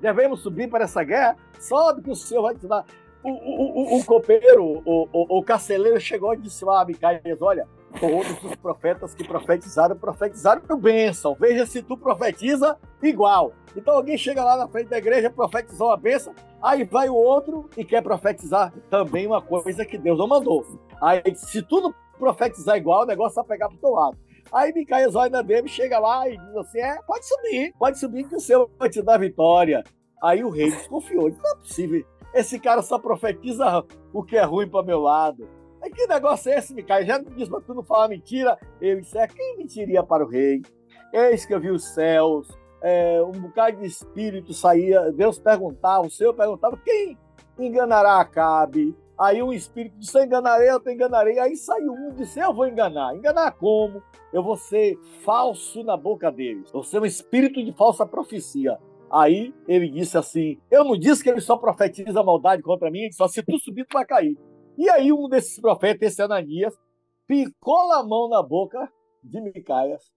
[0.00, 1.36] Devemos subir para essa guerra?
[1.58, 2.84] Sobe que o Senhor vai te dar.
[3.22, 7.68] O, o, o, o copeiro, o, o, o carceleiro chegou e disse lá Micaias: olha,
[7.98, 11.36] todos os profetas que profetizaram, profetizaram bênção.
[11.38, 13.52] Veja se tu profetiza igual.
[13.76, 17.68] Então alguém chega lá na frente da igreja, profetizou uma bênção, aí vai o outro
[17.76, 20.64] e quer profetizar também uma coisa que Deus não mandou.
[21.00, 24.16] Aí, se tu não profetizar igual, o negócio vai pegar pro teu lado.
[24.52, 24.72] Aí
[25.30, 28.70] na dele, chega lá e diz assim: é, pode subir, pode subir que o Senhor
[28.78, 29.82] vai te dar vitória.
[30.22, 32.04] Aí o rei desconfiou, não é possível.
[32.34, 35.48] Esse cara só profetiza o que é ruim para meu lado.
[35.82, 37.06] Aí que negócio é esse, Micaías?
[37.06, 38.58] Já disse para tu não falar mentira.
[38.80, 40.62] Ele disse: é, quem mentiria para o rei?
[41.12, 42.48] Eis que eu vi os céus,
[42.82, 47.18] é, um bocado de espírito saía, Deus perguntava, o Senhor perguntava: quem
[47.58, 48.96] enganará Acabe?
[49.20, 51.38] Aí um espírito disse: Eu enganarei, eu te enganarei.
[51.38, 53.14] Aí saiu um e disse: Eu vou enganar.
[53.14, 54.02] Enganar como?
[54.32, 56.72] Eu vou ser falso na boca deles.
[56.72, 58.78] Vou ser um espírito de falsa profecia.
[59.12, 63.28] Aí ele disse assim: Eu não disse que ele só profetiza maldade contra mim, só
[63.28, 64.38] se tu subir, tu vai cair.
[64.78, 66.74] E aí um desses profetas, esse Ananias,
[67.26, 68.90] picou a mão na boca
[69.22, 70.10] de Micaias,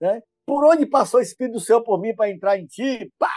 [0.00, 0.22] né?
[0.46, 3.12] Por onde passou o Espírito do Senhor por mim para entrar em ti?
[3.18, 3.28] Pá!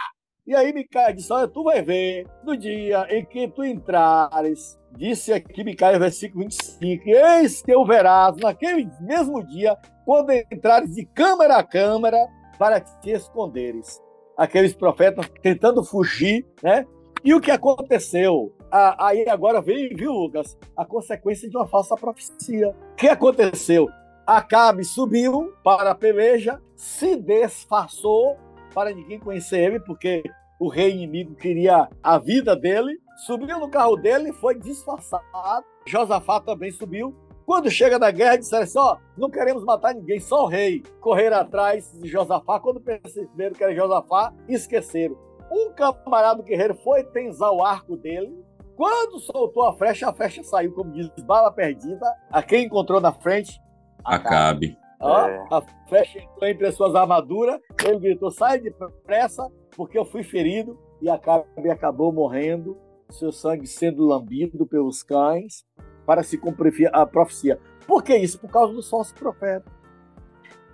[0.44, 4.78] E aí Micaia disse: Olha, tu vai ver no dia em que tu entrares.
[4.96, 11.06] Disse aqui Micaia, versículo 25: Eis que eu verás naquele mesmo dia, quando entrares de
[11.06, 12.18] câmara a câmara,
[12.58, 14.00] para te esconderes.
[14.36, 16.86] Aqueles profetas tentando fugir, né?
[17.24, 18.52] E o que aconteceu?
[18.98, 20.58] aí agora veio, viu, Lucas?
[20.76, 22.70] A consequência de uma falsa profecia.
[22.70, 23.88] O que aconteceu?
[24.26, 28.36] Acabe subiu para a peleja, se disfarçou
[28.72, 30.22] para ninguém conhecer ele, porque
[30.58, 32.98] o rei inimigo queria a vida dele.
[33.26, 35.64] Subiu no carro dele e foi disfarçado.
[35.86, 37.14] Josafá também subiu.
[37.44, 40.82] Quando chega na guerra, disseram assim: ó, não queremos matar ninguém, só o rei.
[41.00, 42.60] Correram atrás de Josafá.
[42.60, 45.16] Quando perceberam que era Josafá, esqueceram.
[45.50, 48.32] Um camarada guerreiro foi tensar o arco dele.
[48.76, 52.06] Quando soltou a flecha, a flecha saiu, como diz, bala perdida.
[52.30, 53.60] A quem encontrou na frente?
[54.04, 54.78] Acabe.
[55.02, 55.44] É.
[55.50, 57.60] A flecha entrou entre as suas armaduras.
[57.84, 60.78] Ele gritou: sai depressa, porque eu fui ferido.
[61.00, 62.78] E Acabe acabou morrendo,
[63.10, 65.64] seu sangue sendo lambido pelos cães,
[66.06, 67.58] para se cumprir a profecia.
[67.86, 68.38] Por que isso?
[68.38, 69.64] Por causa do falso profeta.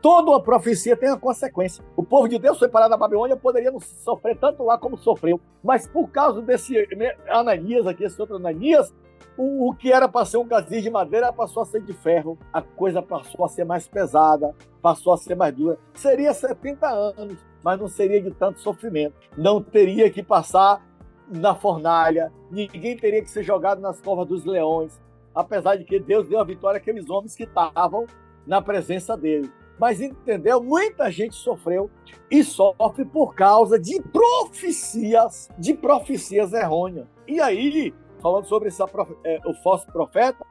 [0.00, 1.84] Toda a profecia tem uma consequência.
[1.96, 5.40] O povo de Deus foi parado na Babilônia, poderia não sofrer tanto lá como sofreu.
[5.62, 6.86] Mas por causa desse
[7.28, 8.94] Ananias aqui, esse outro Ananias,
[9.37, 12.38] o, o que era para ser um casinho de madeira passou a ser de ferro,
[12.52, 15.78] a coisa passou a ser mais pesada, passou a ser mais dura.
[15.94, 19.14] Seria 70 anos, mas não seria de tanto sofrimento.
[19.37, 20.85] Não teria que passar
[21.28, 24.98] na fornalha, ninguém teria que ser jogado nas covas dos leões,
[25.35, 28.07] apesar de que Deus deu a vitória àqueles homens que estavam
[28.46, 29.50] na presença dele.
[29.78, 30.62] Mas entendeu?
[30.62, 31.88] Muita gente sofreu
[32.31, 37.07] e sofre por causa de profecias, de profecias errôneas.
[37.26, 38.87] E aí, falando sobre essa,
[39.24, 40.44] é, o falso profeta,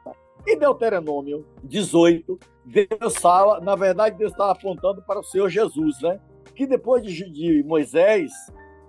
[0.46, 6.20] em Deuteronômio 18, Deus fala, na verdade, Deus estava apontando para o Senhor Jesus, né?
[6.54, 8.32] Que depois de, Moisés,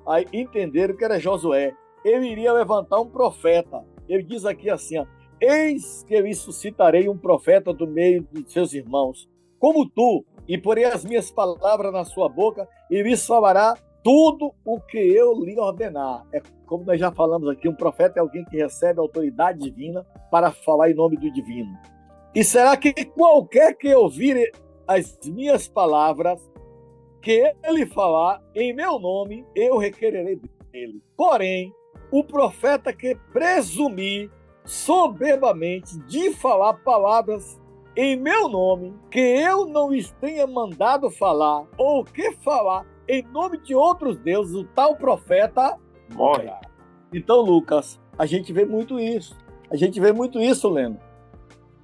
[0.07, 1.73] aí entenderam que era Josué.
[2.03, 3.83] Ele iria levantar um profeta.
[4.07, 5.05] Ele diz aqui assim: ó,
[5.41, 10.85] Eis que eu suscitarei um profeta do meio de seus irmãos, como tu, e porei
[10.85, 16.25] as minhas palavras na sua boca, e lhes falará tudo o que eu lhe ordenar.
[16.33, 20.51] É como nós já falamos aqui, um profeta é alguém que recebe autoridade divina para
[20.51, 21.75] falar em nome do divino.
[22.33, 24.51] E será que qualquer que ouvir
[24.87, 26.39] as minhas palavras,
[27.21, 30.39] que ele falar em meu nome, eu requererei
[30.71, 31.01] dele.
[31.17, 31.73] Porém,
[32.11, 34.31] o profeta que presumir
[34.65, 37.59] soberbamente de falar palavras
[37.95, 43.57] em meu nome, que eu não lhes tenha mandado falar, ou que falar em nome
[43.57, 45.75] de outros deuses, o tal profeta
[46.13, 46.49] morre.
[47.11, 49.35] Então, Lucas, a gente vê muito isso.
[49.71, 50.99] A gente vê muito isso, Leno.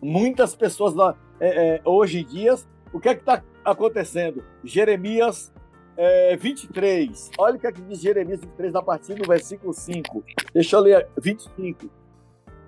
[0.02, 2.54] Muitas pessoas lá, é, é, hoje em dia,
[2.94, 4.44] o que é que está acontecendo?
[4.64, 5.52] Jeremias
[5.98, 7.32] é, 23.
[7.40, 10.24] Olha o que, é que diz Jeremias 23, a partir do versículo 5.
[10.54, 11.90] Deixa eu ler 25.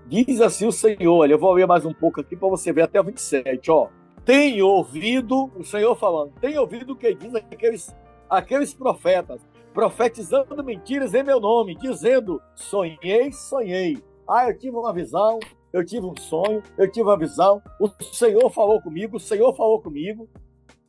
[0.08, 2.84] Diz assim o Senhor, olha, eu vou ler mais um pouco aqui para você ver
[2.84, 3.90] até o 27, ó.
[4.24, 7.96] Tem ouvido, o Senhor falando, tem ouvido o que diz aqueles
[8.30, 9.42] aqueles profetas,
[9.74, 13.98] profetizando mentiras em meu nome, dizendo: sonhei, sonhei.
[14.28, 15.40] Ah, eu tive uma visão,
[15.72, 17.62] eu tive um sonho, eu tive uma visão.
[17.80, 20.30] O Senhor falou comigo, o Senhor falou comigo.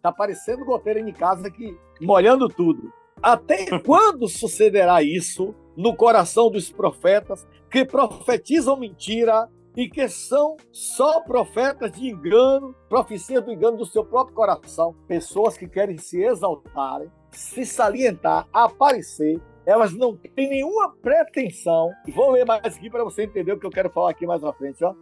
[0.02, 2.92] Tá parecendo goteira em casa aqui, molhando tudo.
[3.22, 11.20] Até quando sucederá isso no coração dos profetas que profetizam mentira e que são só
[11.20, 17.10] profetas de engano, profecias do engano do seu próprio coração, pessoas que querem se exaltarem,
[17.32, 21.90] se salientar, aparecer, elas não têm nenhuma pretensão.
[22.14, 24.52] Vou ler mais aqui para você entender o que eu quero falar aqui mais à
[24.52, 24.94] frente, ó.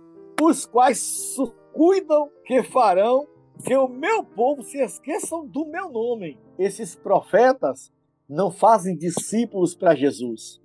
[0.43, 1.37] Os quais
[1.73, 3.27] cuidam que farão
[3.65, 6.39] que o meu povo se esqueçam do meu nome.
[6.59, 7.91] Esses profetas
[8.29, 10.61] não fazem discípulos para Jesus.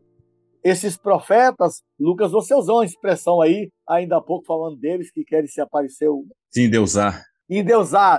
[0.64, 5.48] Esses profetas, Lucas, você usou uma expressão aí, ainda há pouco falando deles, que querem
[5.48, 6.08] se aparecer.
[6.50, 7.14] Sim, deusar.
[7.14, 7.31] Endeusar.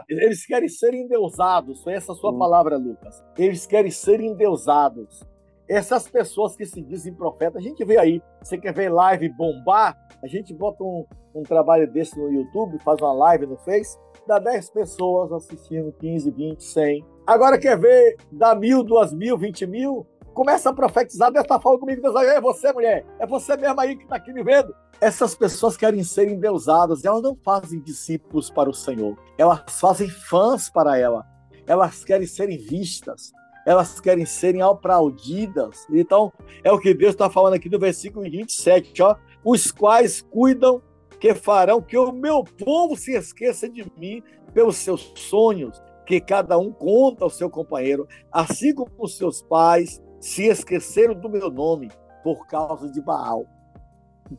[0.09, 1.83] Eles querem ser endeusados.
[1.83, 2.39] Foi essa a sua hum.
[2.39, 3.25] palavra, Lucas.
[3.39, 5.23] Eles querem ser endeusados.
[5.67, 8.21] Essas pessoas que se dizem profetas, a gente vê aí.
[8.43, 9.97] Você quer ver live bombar?
[10.23, 14.39] A gente bota um, um trabalho desse no YouTube, faz uma live no Face, dá
[14.39, 17.07] 10 pessoas assistindo, 15, 20, 100.
[17.27, 20.07] Agora quer ver, dá mil, duas mil, vinte mil?
[20.33, 24.05] Começa a profetizar dessa forma comigo, Deus, é você, mulher, é você mesmo aí que
[24.05, 24.75] está aqui me vendo.
[25.01, 30.71] Essas pessoas querem serem endeusadas, elas não fazem discípulos para o Senhor, elas fazem fãs
[30.71, 31.27] para ela,
[31.67, 33.33] elas querem serem vistas,
[33.67, 35.87] elas querem serem aplaudidas.
[35.91, 36.33] Então,
[36.65, 40.83] é o que Deus está falando aqui no versículo 27, ó, os quais cuidam
[41.21, 46.59] que farão que o meu povo se esqueça de mim pelos seus sonhos, que cada
[46.59, 51.91] um conta ao seu companheiro, assim como os seus pais se esqueceram do meu nome
[52.23, 53.45] por causa de Baal.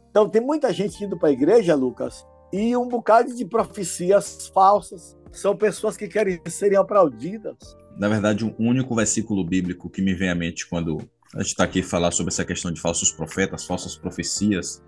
[0.10, 5.18] Então tem muita gente indo para a igreja, Lucas, e um bocado de profecias falsas.
[5.32, 7.58] São pessoas que querem serem aplaudidas.
[7.98, 10.98] Na verdade, um único versículo bíblico que me vem à mente quando
[11.36, 14.82] a gente está aqui falar sobre essa questão de falsos profetas, falsas profecias,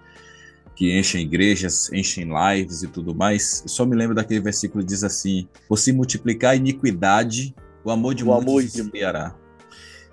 [0.76, 5.04] que enchem igrejas, enchem lives e tudo mais, só me lembro daquele versículo que diz
[5.04, 7.54] assim: Por se multiplicar a iniquidade,
[7.84, 9.36] o amor de o muitos amor se esfriará.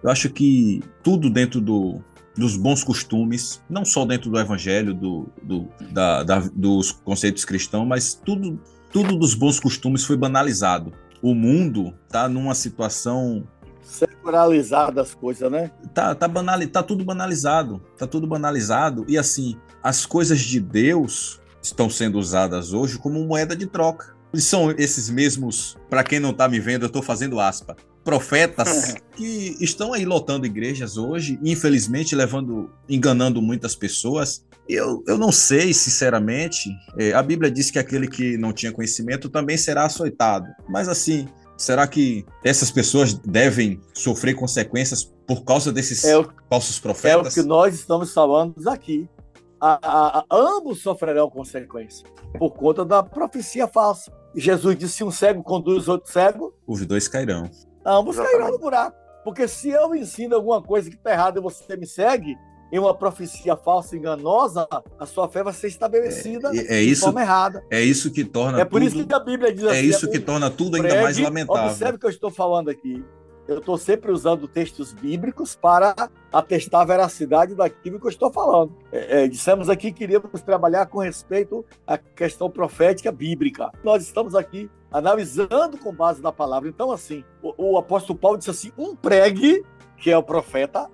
[0.02, 2.00] Eu acho que tudo dentro do,
[2.36, 7.86] dos bons costumes, não só dentro do evangelho, do, do da, da, dos conceitos cristãos,
[7.86, 8.60] mas tudo,
[8.92, 10.92] tudo dos bons costumes foi banalizado.
[11.22, 13.46] O mundo está numa situação
[13.82, 15.70] secularizado as coisas, né?
[15.92, 17.82] Tá, tá, banal, tá tudo banalizado.
[17.98, 19.04] Tá tudo banalizado.
[19.08, 24.16] E assim, as coisas de Deus estão sendo usadas hoje como moeda de troca.
[24.32, 28.94] E são esses mesmos, para quem não está me vendo, eu estou fazendo aspa, profetas
[29.16, 34.44] que estão aí lotando igrejas hoje, infelizmente levando, enganando muitas pessoas.
[34.68, 36.70] Eu, eu não sei, sinceramente.
[36.98, 40.46] É, a Bíblia diz que aquele que não tinha conhecimento também será açoitado.
[40.68, 41.28] Mas assim,
[41.62, 47.36] Será que essas pessoas devem sofrer consequências por causa desses é o, falsos profetas?
[47.36, 49.08] É o que nós estamos falando aqui.
[49.60, 52.02] A, a, a, ambos sofrerão consequências
[52.36, 54.12] por conta da profecia falsa.
[54.34, 57.48] Jesus disse: se um cego conduz outro cego, os dois cairão.
[57.84, 58.96] Ambos cairão no buraco.
[59.24, 62.36] Porque se eu ensino alguma coisa que está errada e você me segue,
[62.72, 64.66] em uma profecia falsa, enganosa,
[64.98, 67.62] a sua fé vai ser estabelecida é, é de isso, forma errada.
[67.70, 68.60] É isso que torna.
[68.60, 69.78] É por tudo, isso que a Bíblia diz é assim.
[69.78, 71.64] É isso que torna tudo ainda mais lamentável.
[71.70, 73.04] Observe o que eu estou falando aqui.
[73.52, 75.94] Eu estou sempre usando textos bíblicos para
[76.32, 78.74] atestar a veracidade daquilo que eu estou falando.
[78.90, 83.70] É, é, dissemos aqui que iríamos trabalhar com respeito à questão profética bíblica.
[83.84, 86.68] Nós estamos aqui analisando com base na palavra.
[86.68, 89.64] Então, assim, o, o apóstolo Paulo disse assim: um pregue,
[89.96, 90.88] que é o profeta,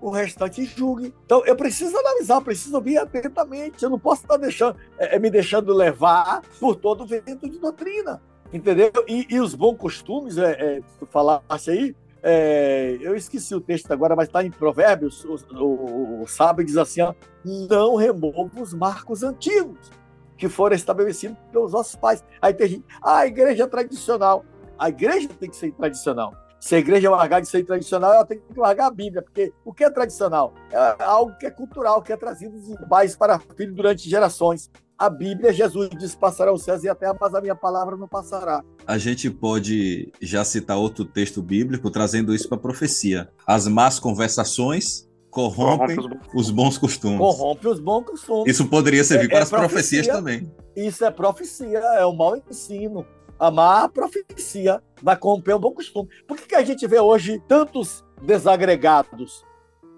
[0.00, 1.14] o restante julgue.
[1.24, 3.82] Então, eu preciso analisar, preciso ouvir atentamente.
[3.82, 7.58] Eu não posso estar deixando, é, é, me deixando levar por todo o vento de
[7.58, 8.20] doutrina.
[8.52, 8.90] Entendeu?
[9.08, 13.90] E, e os bons costumes, é, é, tu falaste aí, é, eu esqueci o texto
[13.92, 18.74] agora, mas está em Provérbios, o, o, o sábio diz assim: ó, não remova os
[18.74, 19.90] marcos antigos
[20.36, 22.24] que foram estabelecidos pelos nossos pais.
[22.40, 24.44] Aí tem gente, ah, a igreja é tradicional.
[24.78, 26.34] A igreja tem que ser tradicional.
[26.58, 29.72] Se a igreja largar de ser tradicional, ela tem que largar a Bíblia, porque o
[29.72, 30.52] que é tradicional?
[30.70, 34.70] É algo que é cultural, que é trazido de pais para filhos durante gerações.
[34.98, 38.08] A Bíblia, Jesus diz: passará os céus e a terra, mas a minha palavra não
[38.08, 38.64] passará.
[38.86, 43.28] A gente pode já citar outro texto bíblico trazendo isso para a profecia.
[43.46, 45.98] As más conversações corrompem
[46.34, 47.18] os bons costumes.
[47.18, 48.54] Corrompem os bons costumes.
[48.54, 50.52] Isso poderia servir é, para é as profecia, profecias também.
[50.74, 53.06] Isso é profecia, é um mau ensino
[53.38, 56.08] a má profecia vai corromper o bom costume.
[56.26, 59.44] Por que, que a gente vê hoje tantos desagregados?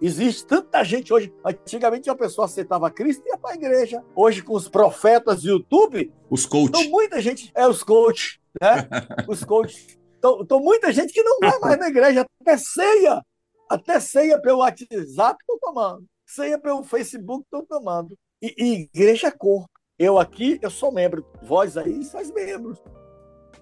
[0.00, 1.32] Existe tanta gente hoje.
[1.44, 4.04] Antigamente a pessoa aceitava Cristo e ia para a igreja.
[4.14, 6.12] Hoje, com os profetas do YouTube.
[6.30, 6.68] Os coaches.
[6.68, 7.50] Então, muita gente.
[7.54, 8.88] É, os coaches, né?
[9.28, 9.98] os coaches.
[10.18, 12.26] Então, então, muita gente que não vai mais na igreja.
[12.40, 13.22] Até ceia.
[13.68, 16.04] Até ceia pelo WhatsApp estão tomando.
[16.24, 18.16] Ceia pelo Facebook estão tomando.
[18.40, 19.68] E, e igreja é corpo.
[19.98, 21.26] Eu aqui, eu sou membro.
[21.42, 22.78] Vós aí, sois membros.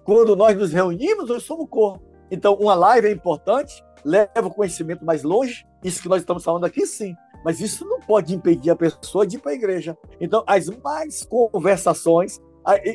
[0.03, 2.05] Quando nós nos reunimos, nós somos corpo.
[2.29, 5.65] Então, uma live é importante, leva o conhecimento mais longe.
[5.83, 7.15] Isso que nós estamos falando aqui, sim.
[7.43, 9.97] Mas isso não pode impedir a pessoa de ir para a igreja.
[10.19, 12.41] Então, as mais conversações.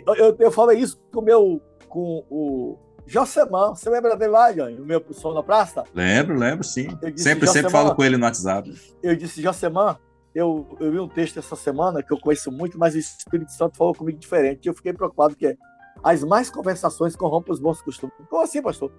[0.07, 1.63] Eu, eu, eu falei isso com o meu.
[1.89, 4.81] Com o Josemã, você lembra dele lá, Johnny?
[4.81, 5.85] O meu som na praça?
[5.95, 6.89] Lembro, lembro, sim.
[7.03, 8.73] Disse, sempre, sempre falo com ele no WhatsApp.
[9.03, 9.99] Eu disse, Josemã,
[10.35, 13.77] eu, eu vi um texto essa semana que eu conheço muito, mas o Espírito Santo
[13.77, 14.65] falou comigo diferente.
[14.65, 15.57] E eu fiquei preocupado, que é
[16.03, 18.15] as mais conversações corrompem os bons costumes.
[18.29, 18.91] Como assim, pastor?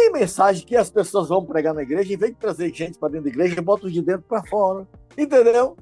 [0.00, 3.10] Tem mensagem que as pessoas vão pregar na igreja, em vez de trazer gente para
[3.10, 4.88] dentro da igreja, botam de dentro para fora.
[5.16, 5.76] Entendeu?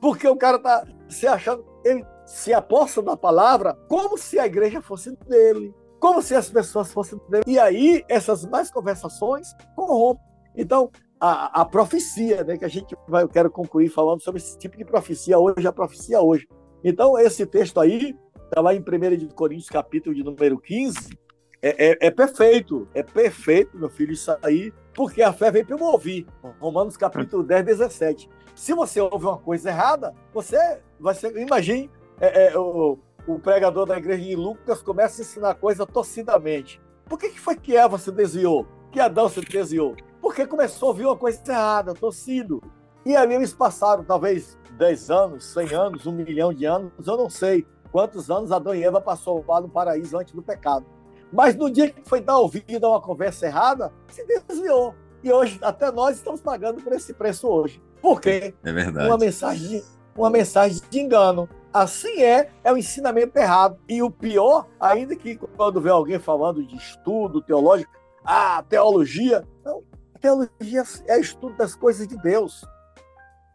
[0.00, 4.82] Porque o cara tá se achando, ele se aposta da palavra como se a igreja
[4.82, 7.44] fosse dele, como se as pessoas fossem dele.
[7.46, 10.24] E aí, essas mais conversações corrompem.
[10.56, 10.90] Então,
[11.20, 14.76] a, a profecia, né, que a gente vai, eu quero concluir falando sobre esse tipo
[14.76, 16.48] de profecia hoje, a profecia hoje.
[16.82, 18.16] Então, esse texto aí,
[18.46, 21.19] está lá em 1 Coríntios, capítulo de número 15,
[21.62, 25.84] é, é, é, perfeito, é perfeito, meu filho, isso aí, porque a fé vem pelo
[25.84, 26.26] ouvir.
[26.58, 28.30] Romanos capítulo 10, 17.
[28.54, 31.36] Se você ouve uma coisa errada, você vai ser.
[31.36, 36.80] Imagine é, é, o, o pregador da igreja de Lucas começa a ensinar coisa torcidamente.
[37.06, 38.66] Por que, que foi que Eva se desviou?
[38.90, 39.96] Que Adão se desviou?
[40.20, 42.62] Porque começou a ouvir uma coisa errada, torcido.
[43.04, 47.28] E ali eles passaram talvez 10 anos, 100 anos, um milhão de anos, eu não
[47.28, 50.86] sei quantos anos Adão e Eva passou lá no paraíso antes do pecado.
[51.32, 54.94] Mas no dia que foi dar ouvido a uma conversa errada, se desviou.
[55.22, 57.82] E hoje, até nós estamos pagando por esse preço hoje.
[58.00, 58.54] Por quê?
[58.64, 59.06] É verdade.
[59.06, 59.82] Uma mensagem,
[60.16, 61.48] uma mensagem de engano.
[61.72, 63.78] Assim é, é o ensinamento errado.
[63.88, 67.92] E o pior, ainda que quando vê alguém falando de estudo teológico,
[68.24, 69.46] ah, teologia.
[69.64, 69.82] Não,
[70.20, 72.64] teologia é estudo das coisas de Deus.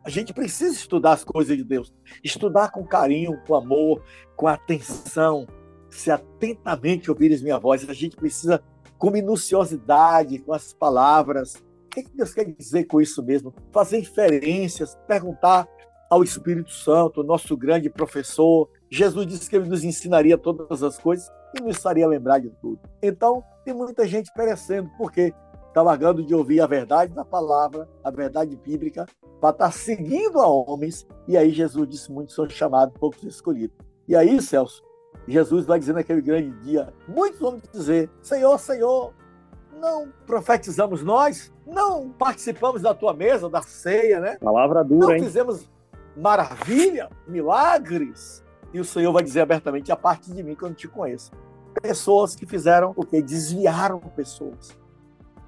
[0.03, 1.91] A gente precisa estudar as coisas de Deus.
[2.23, 4.03] Estudar com carinho, com amor,
[4.35, 5.47] com atenção.
[5.95, 8.61] Se atentamente ouvires minha voz, a gente precisa
[8.97, 11.55] com minuciosidade, com as palavras.
[11.55, 13.53] O que Deus quer dizer com isso mesmo?
[13.71, 15.65] Fazer inferências, perguntar
[16.09, 18.69] ao Espírito Santo, nosso grande professor.
[18.89, 22.79] Jesus disse que ele nos ensinaria todas as coisas e nos faria lembrar de tudo.
[23.01, 25.33] Então, tem muita gente perecendo, porque
[25.69, 29.05] está largando de ouvir a verdade da palavra, a verdade bíblica,
[29.39, 31.07] para estar tá seguindo a homens.
[31.25, 33.77] E aí Jesus disse: muitos são chamados, poucos escolhidos.
[34.07, 34.83] E aí, Celso,
[35.27, 39.13] Jesus vai dizer naquele grande dia: muitos vão dizer: Senhor, Senhor,
[39.79, 44.37] não profetizamos nós, não participamos da tua mesa, da ceia, né?
[44.37, 45.23] Palavra dura, não hein?
[45.23, 45.69] fizemos
[46.15, 48.43] maravilha, milagres.
[48.73, 51.31] E o Senhor vai dizer abertamente: a parte de mim que eu não te conheço.
[51.81, 53.21] Pessoas que fizeram o que?
[53.21, 54.77] Desviaram pessoas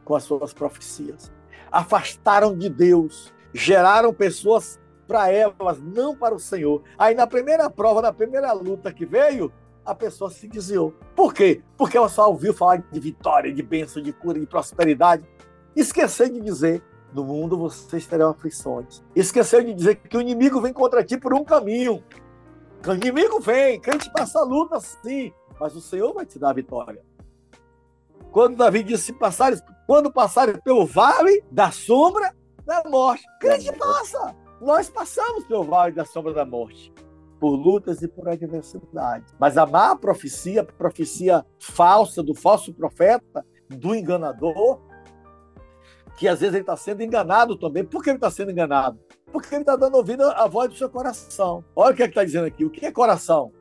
[0.03, 1.32] com as suas profecias,
[1.72, 6.84] afastaram de Deus, geraram pessoas para elas, não para o Senhor.
[6.97, 9.51] Aí na primeira prova, na primeira luta que veio,
[9.86, 10.93] a pessoa se desviou.
[11.16, 11.64] Por quê?
[11.78, 15.24] Porque ela só ouviu falar de vitória, de bênção, de cura, de prosperidade.
[15.76, 16.84] Esqueceu de dizer:
[17.14, 19.01] no mundo vocês terão aflições.
[19.16, 22.03] Esqueceu de dizer que o inimigo vem contra ti por um caminho.
[22.86, 26.53] O inimigo vem, crente passa a luta sim, mas o Senhor vai te dar a
[26.53, 27.01] vitória.
[28.32, 32.36] Quando Davi disse: passares, quando passares pelo vale da sombra
[32.66, 34.36] da morte, crente passa.
[34.60, 36.93] Nós passamos pelo vale da sombra da morte
[37.39, 39.26] por lutas e por adversidade.
[39.39, 44.82] Mas a má profecia, profecia falsa do falso profeta, do enganador,
[46.18, 47.86] que às vezes ele está sendo enganado também.
[47.86, 48.99] Por que ele está sendo enganado?
[49.32, 51.64] Porque ele está dando ouvido à voz do seu coração.
[51.76, 52.66] Olha o que é está dizendo aqui.
[52.66, 53.51] O que é coração?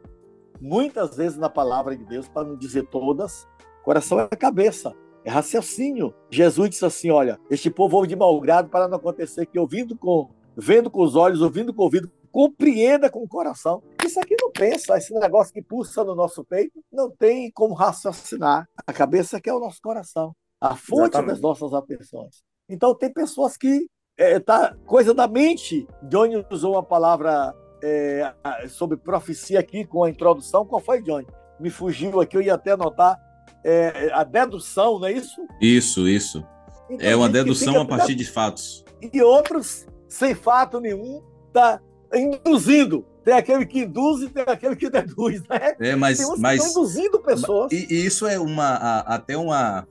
[0.60, 3.46] Muitas vezes na palavra de Deus, para não dizer todas,
[3.84, 6.14] coração é cabeça, é raciocínio.
[6.30, 9.94] Jesus disse assim: olha, este povo ouve de mau grado para não acontecer que ouvindo
[9.98, 13.82] com, vendo com os olhos, ouvindo com o ouvido, compreenda com o coração.
[14.04, 18.68] Isso aqui não pensa, esse negócio que pulsa no nosso peito, não tem como raciocinar.
[18.86, 21.28] A cabeça que é o nosso coração, a fonte Exatamente.
[21.32, 22.42] das nossas atenções.
[22.68, 23.86] Então tem pessoas que
[24.18, 25.86] é, tá coisa da mente.
[26.02, 28.34] Johnny usou uma palavra é,
[28.68, 30.64] sobre profecia aqui com a introdução.
[30.64, 31.26] Qual foi, Johnny?
[31.60, 33.18] Me fugiu aqui, eu ia até anotar.
[33.64, 35.44] É, a dedução, não é isso?
[35.60, 36.46] Isso, isso.
[36.88, 38.84] Então, é uma dedução a partir de fatos.
[39.12, 39.86] E outros,
[40.16, 41.80] sem fato nenhum, tá
[42.14, 43.04] induzindo.
[43.24, 45.76] Tem aquele que induz e tem aquele que deduz, né?
[45.80, 47.72] É, mas, tem uns mas que estão induzindo pessoas.
[47.72, 49.86] E, e, isso é uma a, até uma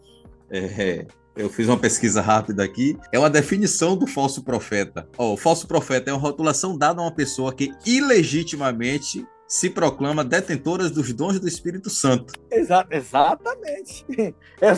[0.49, 2.97] é, é, eu fiz uma pesquisa rápida aqui.
[3.11, 5.07] É uma definição do falso profeta.
[5.17, 10.23] Oh, o falso profeta é uma rotulação dada a uma pessoa que ilegitimamente se proclama
[10.23, 12.33] detentora dos dons do Espírito Santo.
[12.49, 14.05] Exa exatamente.
[14.61, 14.69] É,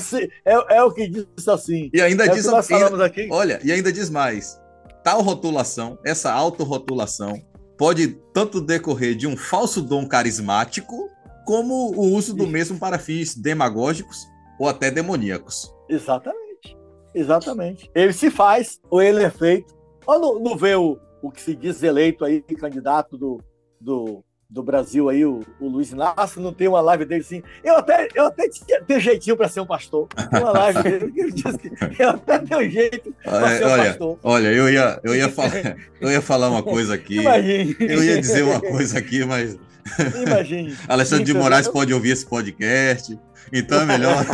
[0.44, 1.92] é, é, o que diz assim.
[1.94, 3.30] E ainda é diz nós falamos aqui.
[3.32, 4.60] Olha, e ainda diz mais
[5.08, 7.42] tal rotulação, essa autorrotulação,
[7.78, 11.10] pode tanto decorrer de um falso dom carismático,
[11.46, 14.28] como o uso do mesmo para fins demagógicos
[14.60, 15.74] ou até demoníacos.
[15.88, 16.78] Exatamente.
[17.16, 17.90] Exatamente.
[17.96, 19.74] Ele se faz ou ele é feito.
[20.06, 23.42] Ou não, não vê o, o que se diz eleito aí, candidato do,
[23.80, 27.44] do do Brasil aí, o, o Luiz Inácio, não tem uma live dele assim.
[27.64, 30.08] Eu até, eu até tinha, tenho jeitinho para ser um pastor.
[30.08, 33.70] Tem uma live dele que ele disse que eu até tenho jeito para ser um
[33.70, 34.20] olha, pastor.
[34.24, 37.18] Olha, eu ia, eu, ia falar, eu ia falar uma coisa aqui.
[37.20, 37.76] Imagine.
[37.80, 39.58] Eu ia dizer uma coisa aqui, mas.
[40.26, 40.76] Imagine.
[40.88, 43.20] Alexandre de Moraes pode ouvir esse podcast,
[43.52, 44.26] então é melhor.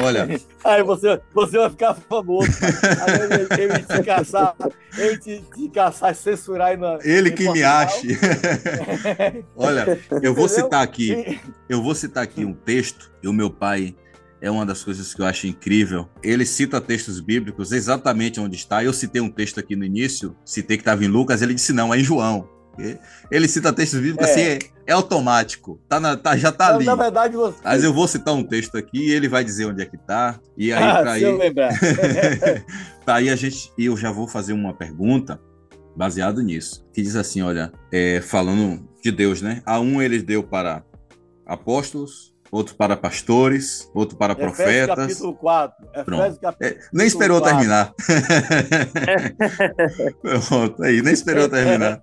[0.00, 0.40] Olha.
[0.64, 2.50] Aí você, você vai ficar famoso.
[3.06, 4.56] Aí ele, ele te caçar,
[4.98, 6.98] ele te, te caçar e censurar aí na.
[7.04, 7.54] Ele que Portugal.
[7.54, 8.18] me ache.
[9.54, 11.40] Olha, eu vou citar aqui.
[11.68, 13.94] Eu vou citar aqui um texto e o meu pai
[14.44, 16.06] é uma das coisas que eu acho incrível.
[16.22, 18.84] Ele cita textos bíblicos exatamente onde está.
[18.84, 21.94] Eu citei um texto aqui no início, citei que estava em Lucas, ele disse não,
[21.94, 22.46] é em João.
[23.30, 24.30] Ele cita textos bíblicos é.
[24.30, 25.80] assim, é automático.
[25.88, 26.84] Tá na, tá, já tá ali.
[26.84, 27.58] Na verdade, você...
[27.62, 30.38] Mas eu vou citar um texto aqui e ele vai dizer onde é que tá.
[30.56, 31.22] E aí, ah, pra aí...
[31.22, 31.72] eu lembrar.
[33.04, 33.72] tá aí a gente.
[33.78, 35.40] Eu já vou fazer uma pergunta
[35.96, 36.84] baseado nisso.
[36.92, 39.62] Que diz assim: olha, é, falando de Deus, né?
[39.64, 40.82] A um ele deu para
[41.46, 44.96] apóstolos, outro para pastores, outro para Efésios profetas.
[44.96, 45.88] capítulo 4.
[45.92, 47.58] Efésios capítulo É, nem esperou 4.
[47.58, 47.94] terminar.
[50.22, 52.00] Pronto, aí, nem esperou terminar.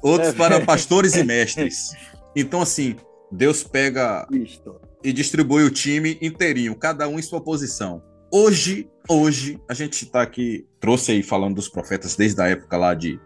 [0.00, 1.90] Outros para pastores e mestres.
[2.36, 2.94] Então, assim,
[3.32, 4.80] Deus pega Isto.
[5.02, 8.00] e distribui o time inteirinho, cada um em sua posição.
[8.32, 12.94] Hoje, hoje, a gente está aqui, trouxe aí falando dos profetas desde a época lá
[12.94, 13.18] de,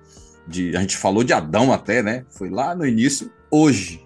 [0.49, 0.75] de.
[0.75, 2.25] A gente falou de Adão até, né?
[2.31, 3.31] Foi lá no início.
[3.51, 4.01] Hoje,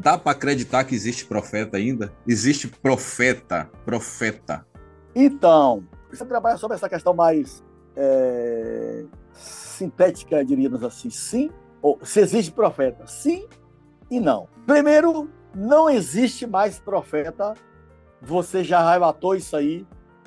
[0.00, 2.12] dá para acreditar que existe profeta ainda?
[2.26, 4.66] Existe profeta, profeta.
[5.14, 7.62] Então, você trabalha sobre essa questão mais
[7.94, 11.50] é, sintética, diríamos assim, sim,
[11.82, 13.46] ou se existe profeta, sim
[14.10, 14.48] e não.
[14.66, 17.54] Primeiro, não existe mais profeta,
[18.22, 19.86] você já relatou isso aí.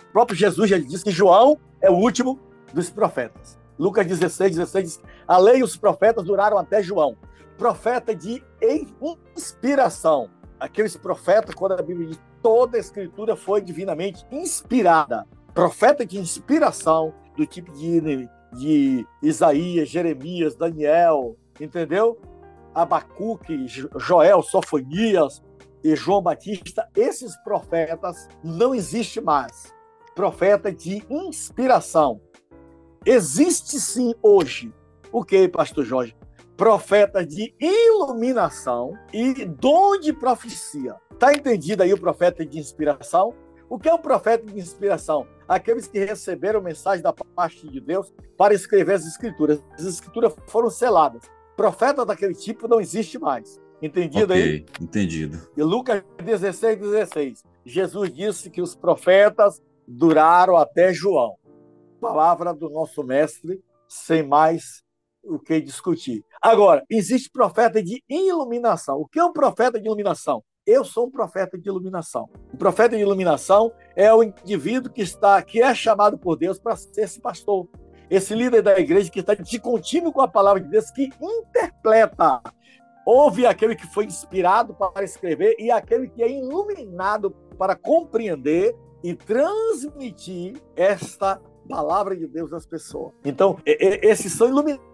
[0.09, 2.39] O próprio Jesus já disse que João é o último
[2.73, 3.57] dos profetas.
[3.79, 7.17] Lucas 16, 16 diz: a lei e os profetas duraram até João.
[7.57, 8.43] Profeta de
[9.35, 10.29] inspiração.
[10.59, 15.25] Aqueles profetas, quando a Bíblia diz toda a escritura foi divinamente inspirada.
[15.53, 22.19] Profeta de inspiração, do tipo de, de Isaías, Jeremias, Daniel, entendeu?
[22.73, 25.41] Abacuque, Joel, Sofonias
[25.83, 29.73] e João Batista, esses profetas não existem mais.
[30.15, 32.21] Profeta de inspiração.
[33.05, 34.73] Existe sim hoje.
[35.11, 36.15] O que, pastor Jorge?
[36.57, 40.95] Profeta de iluminação e dom de profecia.
[41.11, 43.33] Está entendido aí o profeta de inspiração?
[43.67, 45.27] O que é o profeta de inspiração?
[45.47, 49.63] Aqueles que receberam mensagem da parte de Deus para escrever as escrituras.
[49.73, 51.23] As escrituras foram seladas.
[51.57, 53.59] Profeta daquele tipo não existe mais.
[53.81, 54.65] Entendido Ok, aí?
[54.79, 55.39] entendido.
[55.57, 57.43] E Lucas 16, 16.
[57.65, 61.35] Jesus disse que os profetas duraram até João.
[61.99, 64.83] Palavra do nosso mestre, sem mais
[65.23, 66.23] o que discutir.
[66.43, 68.99] Agora, existe profeta de iluminação.
[68.99, 70.43] O que é um profeta de iluminação?
[70.67, 72.29] Eu sou um profeta de iluminação.
[72.53, 76.75] O profeta de iluminação é o indivíduo que está, que é chamado por Deus para
[76.75, 77.69] ser esse pastor,
[78.09, 82.41] esse líder da igreja que está de contínuo com a palavra de Deus, que interpreta.
[83.05, 89.13] Houve aquele que foi inspirado para escrever e aquele que é iluminado para compreender e
[89.13, 93.13] transmitir esta palavra de Deus às pessoas.
[93.23, 94.92] Então, esses são iluminados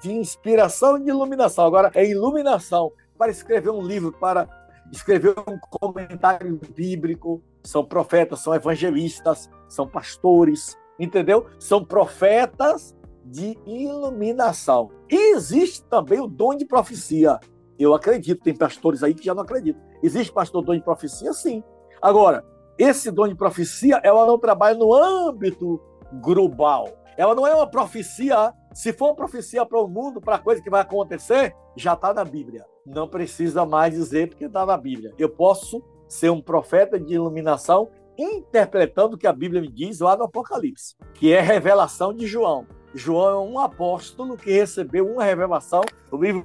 [0.00, 1.64] de inspiração e de iluminação.
[1.64, 4.48] Agora, é iluminação para escrever um livro, para
[4.92, 7.42] escrever um comentário bíblico.
[7.62, 11.46] São profetas, são evangelistas, são pastores, entendeu?
[11.58, 14.90] São profetas de iluminação.
[15.10, 17.38] E existe também o dom de profecia.
[17.78, 19.80] Eu acredito, tem pastores aí que já não acreditam.
[20.02, 21.32] Existe pastor dom de profecia?
[21.32, 21.62] Sim.
[22.00, 22.44] Agora,
[22.78, 25.80] esse dom de profecia, ela não trabalha no âmbito
[26.20, 26.88] global.
[27.16, 28.52] Ela não é uma profecia.
[28.72, 32.12] Se for uma profecia para o mundo, para a coisa que vai acontecer, já está
[32.12, 32.64] na Bíblia.
[32.86, 35.12] Não precisa mais dizer porque está na Bíblia.
[35.18, 40.16] Eu posso ser um profeta de iluminação interpretando o que a Bíblia me diz lá
[40.16, 42.66] no Apocalipse, que é revelação de João.
[42.94, 45.82] João é um apóstolo que recebeu uma revelação.
[46.10, 46.44] O livro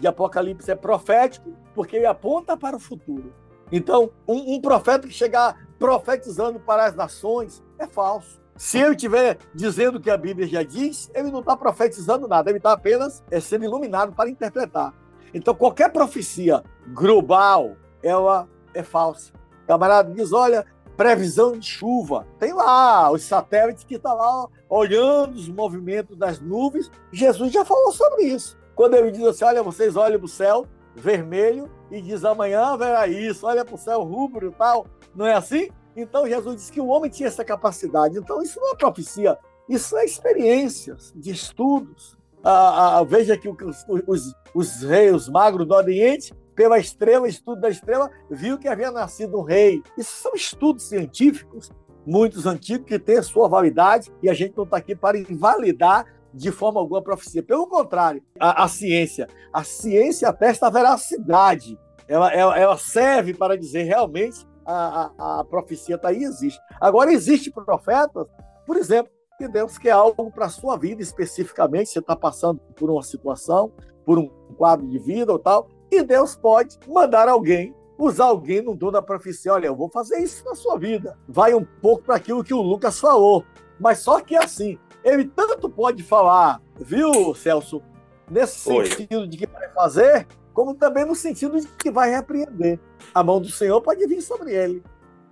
[0.00, 3.32] de Apocalipse é profético porque ele aponta para o futuro.
[3.70, 8.40] Então, um, um profeta que chegar profetizando para as nações é falso.
[8.56, 12.58] Se ele estiver dizendo que a Bíblia já diz, ele não está profetizando nada, ele
[12.58, 14.94] está apenas é, sendo iluminado para interpretar.
[15.34, 19.32] Então, qualquer profecia global, ela é falsa.
[19.64, 20.64] O camarada diz: olha,
[20.96, 22.26] previsão de chuva.
[22.38, 26.90] Tem lá os satélites que estão tá lá olhando os movimentos das nuvens.
[27.12, 28.56] Jesus já falou sobre isso.
[28.74, 33.06] Quando ele diz assim: olha, vocês olham para o céu vermelho e diz amanhã verá
[33.06, 34.86] isso, olha para o céu rubro e tal.
[35.14, 35.68] Não é assim?
[35.96, 38.18] Então Jesus disse que o homem tinha essa capacidade.
[38.18, 39.38] Então isso não é profecia,
[39.68, 42.16] isso é experiências de estudos.
[42.44, 47.60] Ah, ah, veja que os, os, os reis, os magros do Oriente, pela estrela, estudo
[47.60, 49.82] da estrela, viu que havia nascido um rei.
[49.98, 51.72] Isso são estudos científicos,
[52.06, 56.06] muitos antigos, que têm a sua validade, e a gente não está aqui para invalidar
[56.32, 57.42] de forma alguma a profecia.
[57.42, 59.26] Pelo contrário, a, a ciência.
[59.52, 61.76] A ciência atesta a veracidade.
[62.06, 66.60] Ela, ela, ela serve para dizer realmente a, a, a profecia está aí existe.
[66.80, 68.26] Agora, existe profetas,
[68.66, 72.90] por exemplo, que Deus quer algo para a sua vida especificamente, você está passando por
[72.90, 73.72] uma situação,
[74.04, 78.74] por um quadro de vida ou tal, e Deus pode mandar alguém, usar alguém no
[78.74, 79.52] dom da profecia.
[79.52, 81.18] Olha, eu vou fazer isso na sua vida.
[81.28, 83.44] Vai um pouco para aquilo que o Lucas falou.
[83.78, 87.82] Mas só que assim, ele tanto pode falar, viu, Celso,
[88.30, 88.86] nesse Oi.
[88.86, 90.26] sentido de que vai fazer,
[90.56, 92.80] como também no sentido de que vai repreender.
[93.14, 94.82] A mão do Senhor pode vir sobre ele.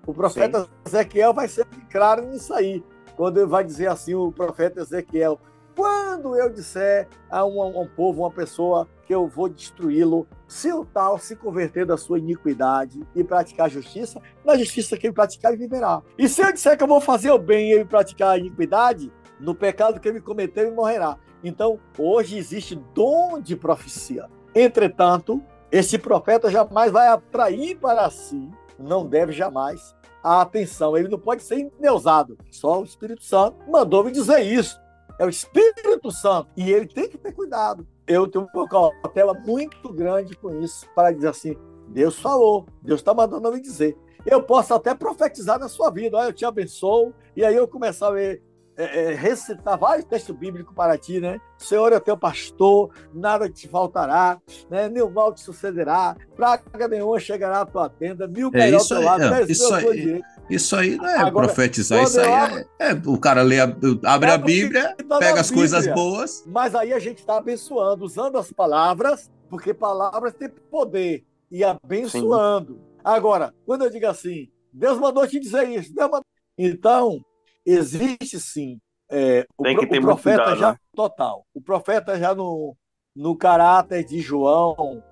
[0.06, 0.68] O profeta Sim.
[0.84, 2.84] Ezequiel vai ser claro nisso aí,
[3.16, 5.40] quando ele vai dizer assim, o profeta Ezequiel,
[5.74, 10.70] quando eu disser a um, a um povo, uma pessoa, que eu vou destruí-lo, se
[10.70, 15.52] o tal se converter da sua iniquidade e praticar justiça, na justiça que ele praticar,
[15.52, 16.02] ele viverá.
[16.18, 19.10] E se eu disser que eu vou fazer o bem e ele praticar a iniquidade,
[19.40, 21.16] no pecado que ele cometeu, ele morrerá.
[21.42, 24.28] Então, hoje existe dom de profecia.
[24.54, 30.96] Entretanto, esse profeta jamais vai atrair para si, não deve jamais, a atenção.
[30.96, 32.38] Ele não pode ser endeusado.
[32.50, 34.80] Só o Espírito Santo mandou me dizer isso.
[35.18, 36.48] É o Espírito Santo.
[36.56, 37.86] E ele tem que ter cuidado.
[38.06, 41.56] Eu tenho uma cautela muito grande com isso, para dizer assim:
[41.88, 43.96] Deus falou, Deus está mandando me dizer.
[44.26, 48.08] Eu posso até profetizar na sua vida, olha, eu te abençoo, e aí eu começar
[48.08, 48.42] a ver
[48.76, 51.40] é, é, recitar vários textos bíblicos para ti, né?
[51.58, 54.88] Senhor é teu pastor, nada te faltará, né?
[54.88, 59.08] nenhum mal te sucederá, praga nenhuma chegará à tua tenda, mil é, isso ao teu
[59.08, 63.18] lado, é, isso, aí, isso aí não é Agora, profetizar, isso aí é, é, o
[63.18, 63.72] cara lê, a,
[64.04, 66.44] abre a Bíblia, tá pega as Bíblia, coisas boas.
[66.46, 72.74] Mas aí a gente está abençoando, usando as palavras, porque palavras têm poder, e abençoando.
[72.74, 72.80] Sim.
[73.04, 76.26] Agora, quando eu digo assim, Deus mandou te dizer isso, Deus mandou...
[76.58, 77.24] então
[77.64, 80.78] existe sim é, o, o, profeta cuidado, já né?
[80.94, 81.46] total.
[81.54, 82.76] O profeta já no,
[83.14, 85.02] no caráter de João,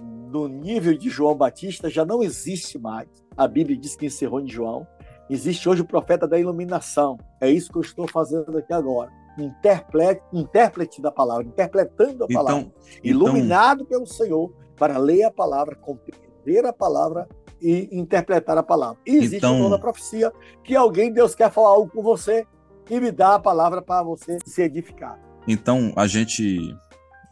[0.00, 3.08] no nível de João Batista, já não existe mais.
[3.36, 4.86] A Bíblia diz que encerrou em João.
[5.28, 7.18] Existe hoje o profeta da iluminação.
[7.40, 9.10] É isso que eu estou fazendo aqui agora.
[9.38, 12.60] Interprete, intérprete da palavra, interpretando a então, palavra.
[12.60, 17.28] Então, iluminado pelo Senhor para ler a palavra, compreender a palavra
[17.64, 18.98] e interpretar a palavra.
[19.06, 19.58] E existe então...
[19.58, 20.30] o dom da profecia,
[20.62, 22.46] que alguém, Deus quer falar algo com você
[22.90, 25.18] e me dá a palavra para você se edificar.
[25.48, 26.76] Então, a gente,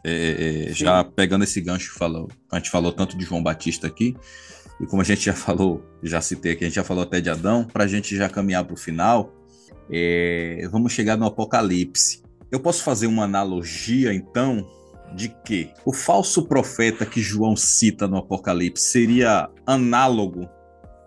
[0.03, 4.17] é, é, já pegando esse gancho, falou, a gente falou tanto de João Batista aqui,
[4.81, 7.29] e como a gente já falou, já citei aqui, a gente já falou até de
[7.29, 9.31] Adão, para a gente já caminhar para o final,
[9.91, 12.23] é, vamos chegar no Apocalipse.
[12.51, 14.67] Eu posso fazer uma analogia, então,
[15.13, 20.49] de que o falso profeta que João cita no Apocalipse seria análogo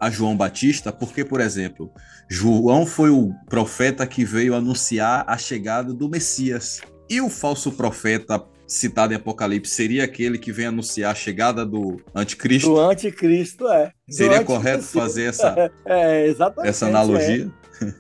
[0.01, 1.91] a João Batista, porque, por exemplo,
[2.29, 6.81] João foi o profeta que veio anunciar a chegada do Messias.
[7.09, 12.01] E o falso profeta citado em Apocalipse seria aquele que vem anunciar a chegada do
[12.15, 12.69] anticristo?
[12.69, 13.93] Do anticristo, é.
[14.09, 14.53] Do seria anticristo.
[14.53, 16.35] correto fazer essa, é,
[16.65, 17.51] essa analogia?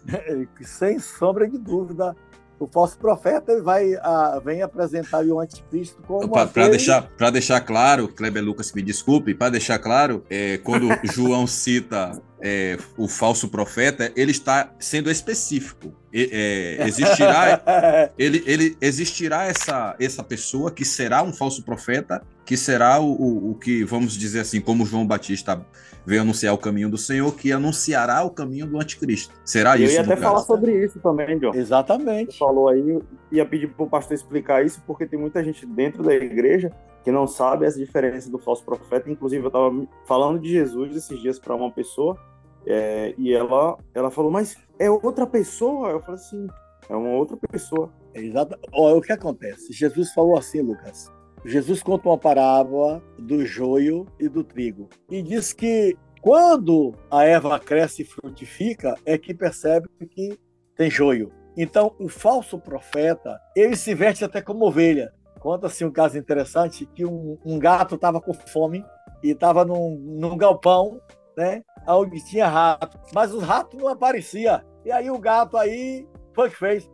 [0.08, 0.46] É.
[0.64, 2.16] Sem sombra de dúvida
[2.58, 7.60] o falso profeta ele vai a, vem apresentar o anticristo como para deixar para deixar
[7.60, 13.48] claro Kleber Lucas me desculpe para deixar claro é, quando João cita é, o falso
[13.48, 15.92] profeta ele está sendo específico.
[16.12, 17.62] É, existirá
[18.16, 23.50] ele, ele existirá essa essa pessoa que será um falso profeta que será o, o,
[23.50, 25.62] o que vamos dizer assim como João Batista
[26.06, 29.34] veio anunciar o caminho do Senhor, que anunciará o caminho do anticristo.
[29.44, 29.94] Será eu isso?
[29.94, 31.52] Eu ia até falar sobre isso também, John.
[31.52, 32.32] Exatamente.
[32.32, 32.98] Você falou aí,
[33.32, 36.70] ia pedir para o pastor explicar isso, porque tem muita gente dentro da igreja
[37.02, 39.10] que não sabe essa diferença do falso profeta.
[39.10, 39.70] Inclusive, eu estava
[40.06, 42.16] falando de Jesus esses dias para uma pessoa,
[42.64, 45.90] é, e ela, ela falou, mas é outra pessoa?
[45.90, 46.46] Eu falei assim,
[46.88, 47.92] é uma outra pessoa.
[48.14, 48.56] É exato.
[48.72, 49.72] Olha, o que acontece?
[49.72, 51.12] Jesus falou assim, Lucas.
[51.46, 57.56] Jesus conta uma parábola do joio e do trigo e diz que quando a erva
[57.60, 60.36] cresce e frutifica é que percebe que
[60.74, 61.30] tem joio.
[61.56, 65.14] Então, o falso profeta, ele se veste até como ovelha.
[65.38, 68.84] Conta-se um caso interessante que um, um gato estava com fome
[69.22, 71.00] e estava num, num galpão,
[71.36, 74.60] né, onde tinha rato, mas os ratos não apareciam.
[74.84, 76.90] E aí o gato aí foi que fez.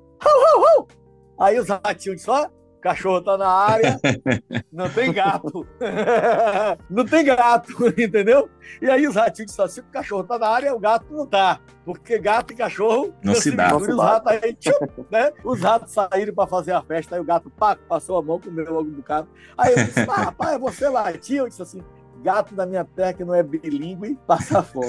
[1.40, 2.50] Aí os ratinhos só
[2.82, 3.98] cachorro tá na área,
[4.70, 5.66] não tem gato.
[6.90, 8.50] não tem gato, entendeu?
[8.80, 11.60] E aí os ratinhos disseram assim, o cachorro tá na área, o gato não tá.
[11.84, 13.74] Porque gato e cachorro não se dá.
[13.76, 14.72] Os ratos, aí, tchum,
[15.10, 15.32] né?
[15.44, 18.72] os ratos saíram para fazer a festa, aí o gato pá, passou a mão, comeu
[18.72, 19.28] logo um bocado.
[19.56, 21.44] Aí eu disse, ah, rapaz, você latiu?
[21.44, 21.82] Eu disse assim,
[22.22, 24.86] gato da minha terra que não é bilíngue passa fome.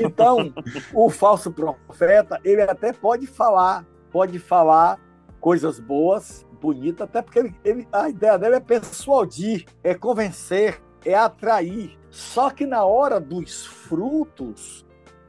[0.00, 0.52] então,
[0.92, 4.98] o falso profeta, ele até pode falar, pode falar
[5.44, 11.14] coisas boas, bonitas, até porque ele, ele, a ideia dele é persuadir, é convencer, é
[11.14, 11.98] atrair.
[12.08, 14.86] Só que na hora dos frutos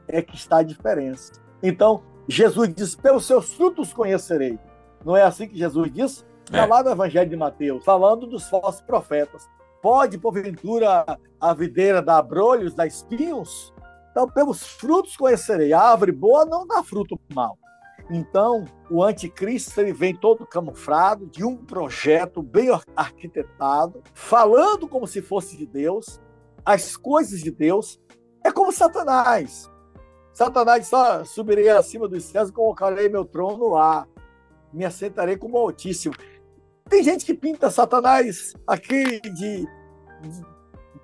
[0.08, 1.32] é que está a diferença.
[1.62, 4.58] Então, Jesus diz: pelos seus frutos conhecerei.
[5.04, 6.24] Não é assim que Jesus diz?
[6.46, 6.66] Está é.
[6.66, 9.46] lá no Evangelho de Mateus, falando dos falsos profetas.
[9.82, 11.04] Pode, porventura,
[11.38, 13.70] a videira dar brolhos, dar espinhos?
[14.12, 15.74] Então, pelos frutos conhecerei.
[15.74, 17.58] A árvore boa não dá fruto mau
[18.08, 25.20] Então, o anticristo ele vem todo camuflado de um projeto bem arquitetado, falando como se
[25.20, 26.20] fosse de Deus,
[26.64, 28.00] as coisas de Deus.
[28.44, 29.68] É como Satanás.
[30.32, 34.06] Satanás só subirei acima dos céus e colocarei meu trono lá.
[34.72, 36.14] Me assentarei como Altíssimo.
[36.88, 39.66] Tem gente que pinta Satanás aqui de, de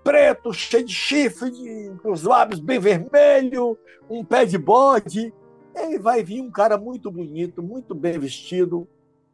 [0.04, 3.76] preto, cheio de chifre, de, com os lábios bem vermelhos,
[4.08, 5.32] um pé de bode.
[5.74, 8.86] Ele vai vir um cara muito bonito, muito bem vestido,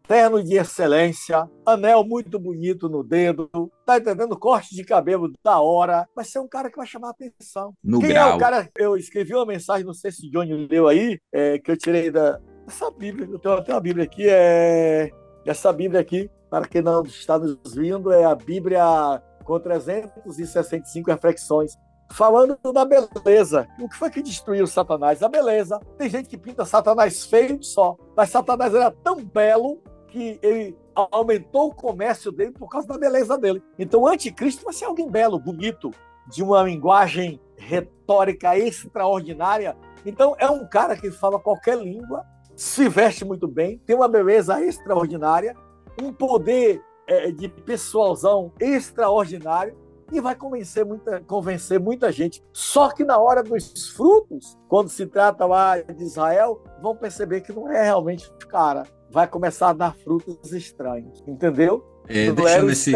[0.08, 3.50] terno de excelência, anel muito bonito no dedo,
[3.84, 4.38] tá entendendo?
[4.38, 6.08] Corte de cabelo da hora.
[6.16, 7.74] Vai ser um cara que vai chamar a atenção.
[7.84, 8.30] No Quem grau.
[8.30, 8.68] é o cara?
[8.76, 12.10] Eu escrevi uma mensagem, não sei se o Johnny leu aí, é, que eu tirei
[12.10, 12.40] da.
[12.66, 15.10] Essa Bíblia, eu tenho até uma Bíblia aqui, é.
[15.44, 21.72] Essa Bíblia aqui, para quem não está nos vindo, é a Bíblia com 365 reflexões
[22.10, 23.68] falando da beleza.
[23.78, 25.22] O que foi que destruiu Satanás?
[25.22, 25.80] A beleza.
[25.96, 31.68] Tem gente que pinta Satanás feio só, mas Satanás era tão belo que ele aumentou
[31.68, 33.62] o comércio dele por causa da beleza dele.
[33.78, 35.90] Então, o anticristo vai ser alguém belo, bonito,
[36.26, 39.76] de uma linguagem retórica extraordinária.
[40.04, 42.24] Então, é um cara que fala qualquer língua,
[42.56, 45.54] se veste muito bem, tem uma beleza extraordinária,
[46.02, 49.76] um poder é, de pessoalzão extraordinário
[50.10, 52.42] e vai convencer muita, convencer muita gente.
[52.52, 57.52] Só que na hora dos frutos, quando se trata lá de Israel, vão perceber que
[57.52, 58.84] não é realmente cara.
[59.10, 61.84] Vai começar a dar frutos estranhos, entendeu?
[62.08, 62.92] É, não deixando, esse,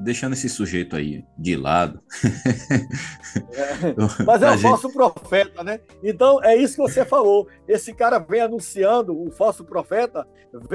[0.00, 2.00] deixando esse sujeito aí de lado.
[4.26, 5.80] Mas é o gente- falso profeta, né?
[6.02, 7.48] Então é isso que você falou.
[7.66, 10.26] Esse cara vem anunciando, o falso profeta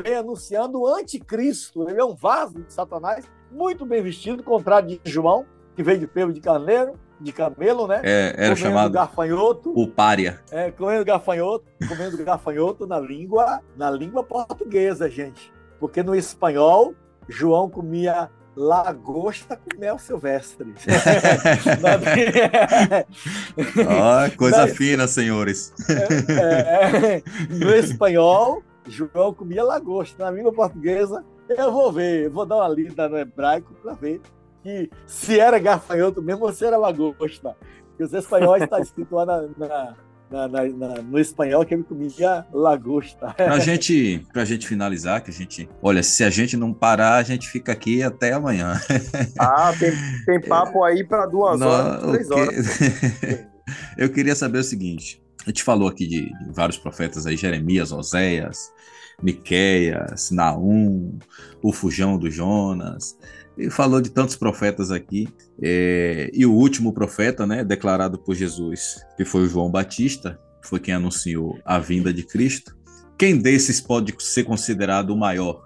[0.03, 1.89] vem anunciando o anticristo.
[1.89, 5.45] Ele é um vaso de Satanás, muito bem vestido, contrário de João,
[5.76, 8.02] que veio de pelo de carneiro, de camelo, né?
[8.04, 10.41] É, era comendo chamado gafanhoto, o pária.
[10.52, 15.52] é, comendo gafanhoto, comendo gafanhoto na língua, na língua portuguesa, gente.
[15.80, 16.93] Porque no espanhol,
[17.28, 20.74] João comia lagosta com mel silvestre.
[24.38, 25.74] Coisa fina, senhores.
[25.88, 30.26] É, é, no espanhol, João comia lagosta.
[30.26, 31.24] Na língua portuguesa,
[31.58, 34.22] eu vou ver, eu vou dar uma lida no hebraico para ver
[34.64, 37.56] que se era gafanhoto mesmo ou se era lagosta.
[37.89, 39.95] Porque os espanhóis está escrito lá na, na-
[40.32, 43.34] na- na- na- no espanhol que ele comia lagosta.
[43.38, 45.68] Pra gente, pra gente finalizar, que a gente.
[45.82, 48.80] Olha, se a gente não parar, a gente fica aqui até amanhã.
[49.39, 49.91] Ah, tem,
[50.26, 52.80] tem papo aí para duas Não, horas, três que- horas.
[53.97, 57.91] Eu queria saber o seguinte: a gente falou aqui de, de vários profetas aí, Jeremias,
[57.91, 58.72] Oséias,
[59.22, 61.17] Miqueias, Naum,
[61.61, 63.17] o Fujão do Jonas,
[63.57, 65.28] e falou de tantos profetas aqui.
[65.61, 70.67] é, e o último profeta, né, declarado por Jesus, que foi o João Batista, que
[70.70, 72.78] foi quem anunciou a vinda de Cristo.
[73.17, 75.61] Quem desses pode ser considerado o maior?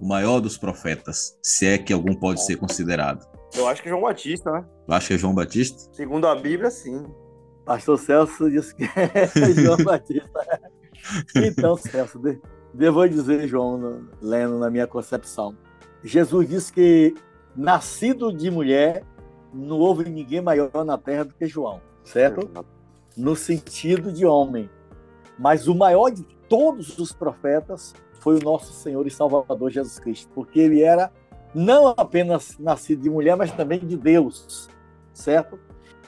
[0.00, 3.26] O maior dos profetas, se é que algum pode ser considerado.
[3.56, 4.64] Eu acho que é João Batista, né?
[4.86, 5.90] Eu acho que é João Batista.
[5.92, 7.02] Segundo a Bíblia, sim.
[7.66, 9.26] Pastor Celso disse que é
[9.60, 10.28] João Batista.
[11.34, 12.38] Então, Celso, de-
[12.78, 15.54] devo dizer, João, no- lendo na minha concepção.
[16.02, 17.14] Jesus disse que,
[17.54, 19.04] nascido de mulher,
[19.52, 22.48] não houve ninguém maior na terra do que João, certo?
[23.16, 24.70] No sentido de homem.
[25.38, 30.30] Mas o maior de todos os profetas foi o nosso Senhor e Salvador Jesus Cristo,
[30.34, 31.10] porque ele era
[31.54, 34.68] não apenas nascido de mulher, mas também de Deus,
[35.12, 35.58] certo?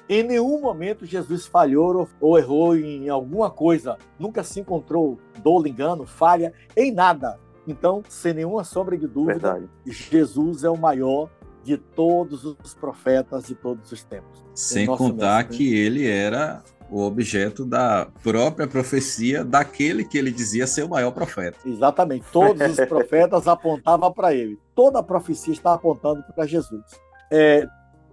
[0.08, 5.66] Em nenhum momento Jesus falhou ou- ou errou em alguma coisa, nunca se encontrou dolo,
[5.66, 7.38] engano, falha em nada.
[7.66, 9.68] Então, sem nenhuma sombra de dúvida, Verdade.
[9.86, 11.28] Jesus é o maior
[11.62, 14.42] de todos os profetas de todos os tempos.
[14.54, 15.56] Sem contar mestre.
[15.56, 21.12] que ele era o objeto da própria profecia daquele que ele dizia ser o maior
[21.12, 21.56] profeta.
[21.64, 22.24] Exatamente.
[22.32, 24.58] Todos os profetas apontavam para ele.
[24.74, 26.82] Toda a profecia está apontando para Jesus.
[27.30, 27.66] É,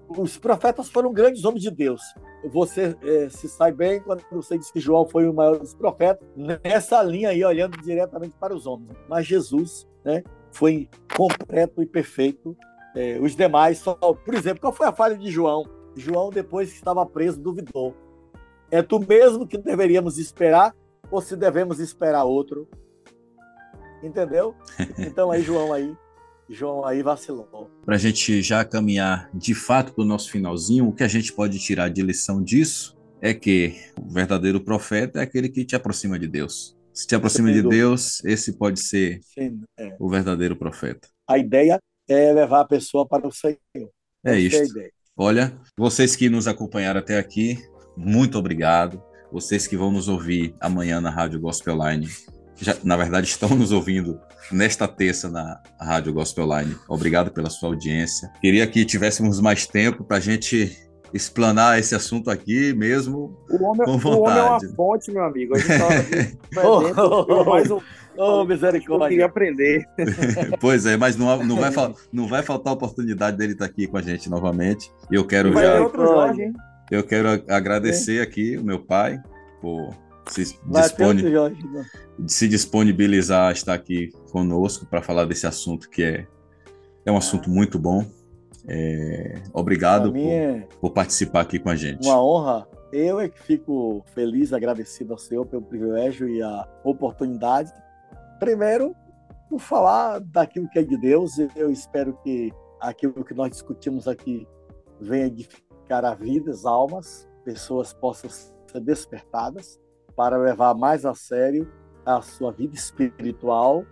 [0.09, 2.01] os profetas foram grandes homens de Deus.
[2.45, 6.27] Você é, se sai bem quando você diz que João foi o maior dos profetas,
[6.35, 8.91] nessa linha aí, olhando diretamente para os homens.
[9.09, 12.55] Mas Jesus né, foi completo e perfeito.
[12.95, 15.63] É, os demais, só, por exemplo, qual foi a falha de João?
[15.95, 17.93] João, depois que estava preso, duvidou.
[18.71, 20.75] É tu mesmo que deveríamos esperar
[21.09, 22.67] ou se devemos esperar outro?
[24.03, 24.55] Entendeu?
[24.99, 25.95] Então aí João aí,
[26.49, 27.69] João aí vacilou.
[27.85, 31.33] Para a gente já caminhar de fato para o nosso finalzinho, o que a gente
[31.33, 36.17] pode tirar de lição disso é que o verdadeiro profeta é aquele que te aproxima
[36.17, 36.77] de Deus.
[36.93, 37.61] Se te aproxima de.
[37.61, 39.95] Deus, esse pode ser Sim, é.
[39.99, 41.07] o verdadeiro profeta.
[41.27, 43.57] A ideia é levar a pessoa para o Senhor.
[44.25, 44.71] É Essa isto.
[44.71, 44.91] ideia.
[45.15, 47.57] Olha, vocês que nos acompanharam até aqui,
[47.95, 49.01] muito obrigado.
[49.31, 52.07] Vocês que vão nos ouvir amanhã na Rádio Gospel Line,
[52.59, 54.19] já, na verdade, estão nos ouvindo
[54.51, 56.75] nesta terça na Rádio Gospel Online.
[56.87, 58.29] Obrigado pela sua audiência.
[58.41, 60.75] Queria que tivéssemos mais tempo para a gente
[61.13, 64.17] explanar esse assunto aqui mesmo o homem, com vontade.
[64.17, 65.55] O homem é uma fonte, meu amigo.
[65.55, 65.79] A gente
[66.53, 67.79] tá mais um
[68.17, 69.05] Oh, misericórdia.
[69.05, 69.85] Eu queria aprender.
[70.59, 71.71] pois é, mas não, não, vai,
[72.11, 74.91] não vai faltar oportunidade dele estar aqui com a gente novamente.
[75.11, 75.81] E eu quero vai já.
[75.81, 76.53] Outro Jorge, hein?
[76.89, 78.21] Eu quero agradecer é.
[78.21, 79.21] aqui o meu pai
[79.61, 79.93] por
[80.30, 81.23] se, dispone,
[82.28, 86.28] se disponibilizar a estar aqui conosco para falar desse assunto que é,
[87.05, 88.05] é um assunto muito bom.
[88.67, 92.05] É, obrigado por, é por, participar aqui com a gente.
[92.05, 92.67] Uma honra.
[92.91, 97.71] Eu é que fico feliz, agradecido ao Senhor pelo privilégio e a oportunidade.
[98.39, 98.95] Primeiro,
[99.49, 104.47] por falar daquilo que é de Deus, eu espero que aquilo que nós discutimos aqui
[104.99, 109.80] venha edificar a vida, as almas, pessoas possam ser despertadas
[110.18, 111.72] para levar mais a sério
[112.03, 113.86] a sua vida espiritual,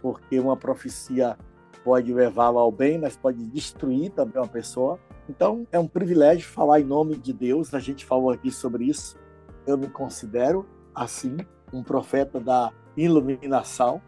[0.00, 1.36] porque uma profecia
[1.82, 5.00] pode levá-la ao bem, mas pode destruir também uma pessoa.
[5.28, 7.74] Então, é um privilégio falar em nome de Deus.
[7.74, 9.18] A gente falou aqui sobre isso.
[9.66, 11.36] Eu me considero, assim,
[11.72, 14.00] um profeta da iluminação.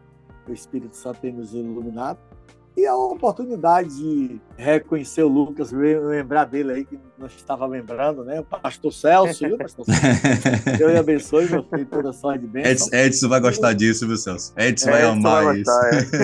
[0.48, 2.18] O Espírito Santo tem nos iluminado.
[2.76, 8.40] E a oportunidade de reconhecer o Lucas, lembrar dele aí, que nós estava lembrando, né?
[8.40, 10.00] O pastor Celso, viu, pastor Celso?
[10.78, 12.70] Deus abençoe, meu filho, toda sorte de bênção.
[12.70, 14.52] Edson, Edson vai gostar disso, viu, Celso?
[14.56, 16.16] Edson vai Edson amar vai gostar, isso.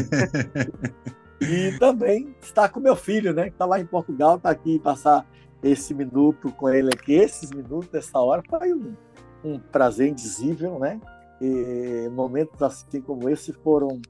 [1.41, 1.45] É.
[1.45, 3.45] e também está com meu filho, né?
[3.45, 5.27] Que está lá em Portugal, está aqui passar
[5.63, 8.95] esse minuto com ele aqui, esses minutos, essa hora, foi um,
[9.45, 11.01] um prazer indizível, né?
[11.41, 14.01] E momentos assim como esse foram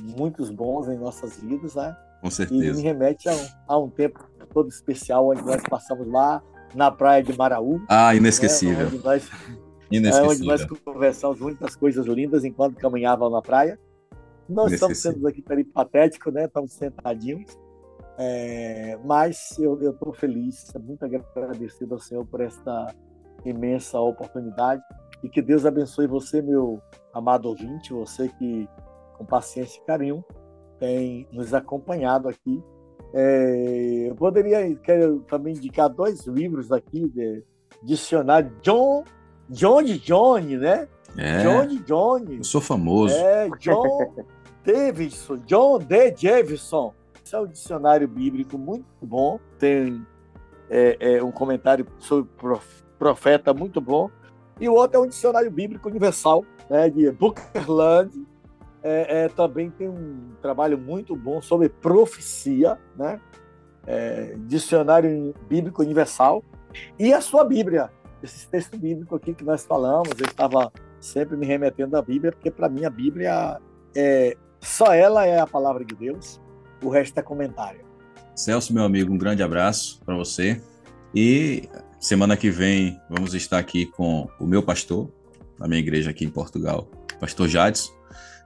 [0.00, 1.96] muitos bons em nossas vidas, né?
[2.20, 2.64] Com certeza.
[2.64, 6.42] E me remete a um, a um tempo todo especial onde nós passamos lá
[6.74, 7.80] na praia de Maraú.
[7.88, 8.86] Ah, inesquecível.
[8.86, 8.92] Né?
[8.94, 9.30] Onde nós,
[9.90, 10.30] inesquecível.
[10.30, 13.78] É, onde nós conversamos muitas coisas lindas enquanto caminhávamos na praia.
[14.48, 16.44] Nós estamos sendo aqui peripatéticos, né?
[16.44, 17.56] Estamos sentadinhos.
[18.18, 22.94] É, mas eu estou feliz, muito agradecido ao Senhor por esta
[23.44, 24.82] imensa oportunidade
[25.22, 26.80] e que Deus abençoe você, meu
[27.12, 28.68] amado ouvinte, você que
[29.16, 30.24] com paciência e carinho,
[30.78, 32.62] tem nos acompanhado aqui.
[33.14, 37.42] É, eu poderia quero também indicar dois livros aqui de
[37.82, 39.04] dicionário John
[39.48, 40.88] John de Johnny, né?
[41.16, 42.36] É, John de Johnny.
[42.38, 43.14] Eu sou famoso.
[43.14, 44.14] É, John
[44.64, 46.10] Davidson, John D.
[46.10, 46.92] Davidson.
[47.24, 49.38] Esse é um dicionário bíblico muito bom.
[49.58, 50.04] Tem
[50.68, 52.30] é, é, um comentário sobre
[52.98, 54.10] profeta muito bom.
[54.60, 58.10] E o outro é um dicionário bíblico universal, né, de Bookerland,
[58.86, 63.20] é, é, também tem um trabalho muito bom sobre profecia, né?
[63.84, 66.44] É, dicionário Bíblico Universal,
[66.98, 67.90] e a sua Bíblia.
[68.22, 72.50] Esse texto bíblico aqui que nós falamos, eu estava sempre me remetendo à Bíblia, porque
[72.50, 73.60] para mim a Bíblia
[73.94, 76.40] é só ela é a palavra de Deus,
[76.82, 77.84] o resto é comentário.
[78.34, 80.60] Celso, meu amigo, um grande abraço para você.
[81.14, 81.68] E
[82.00, 85.10] semana que vem vamos estar aqui com o meu pastor,
[85.58, 87.96] na minha igreja aqui em Portugal, pastor Jadson.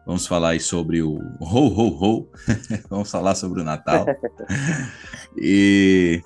[0.06, 2.28] Vamos falar aí sobre o ho, ho, ho.
[2.88, 4.06] vamos falar sobre o Natal.
[5.36, 6.22] e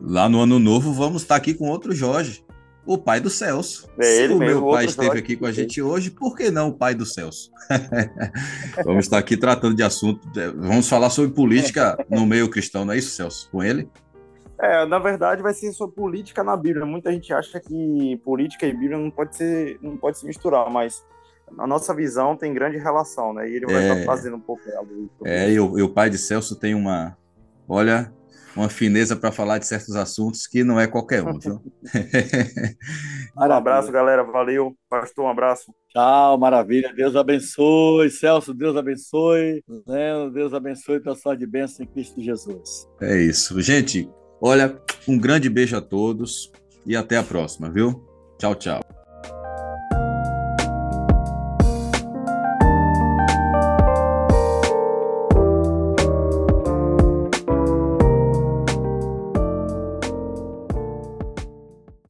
[0.00, 2.44] lá no Ano Novo vamos estar aqui com outro Jorge,
[2.86, 3.88] o pai do Celso.
[3.98, 5.22] É ele Se o meu pai esteve Jorge.
[5.22, 7.50] aqui com a gente hoje, por que não o pai do Celso?
[8.84, 10.20] vamos estar aqui tratando de assunto.
[10.56, 13.48] Vamos falar sobre política no meio cristão, não é isso, Celso?
[13.50, 13.88] Com ele?
[14.60, 16.86] É, na verdade vai ser sobre política na Bíblia.
[16.86, 21.04] Muita gente acha que política e Bíblia não pode ser, não pode se misturar, mas
[21.58, 23.48] a nossa visão tem grande relação, né?
[23.48, 24.86] E ele vai é, estar fazendo um pouco dela.
[25.24, 27.16] É, e o, e o pai de Celso tem uma,
[27.68, 28.12] olha,
[28.56, 31.60] uma fineza para falar de certos assuntos que não é qualquer um, viu?
[33.36, 34.22] um abraço, galera.
[34.22, 34.74] Valeu.
[34.88, 35.72] Pastor, um abraço.
[35.90, 36.92] Tchau, maravilha.
[36.94, 38.10] Deus abençoe.
[38.10, 39.62] Celso, Deus abençoe.
[39.86, 41.00] Leno, Deus abençoe.
[41.00, 42.88] Tua sorte de bênção em Cristo Jesus.
[43.00, 43.60] É isso.
[43.60, 44.08] Gente,
[44.40, 44.78] olha,
[45.08, 46.52] um grande beijo a todos
[46.86, 48.04] e até a próxima, viu?
[48.38, 48.83] Tchau, tchau.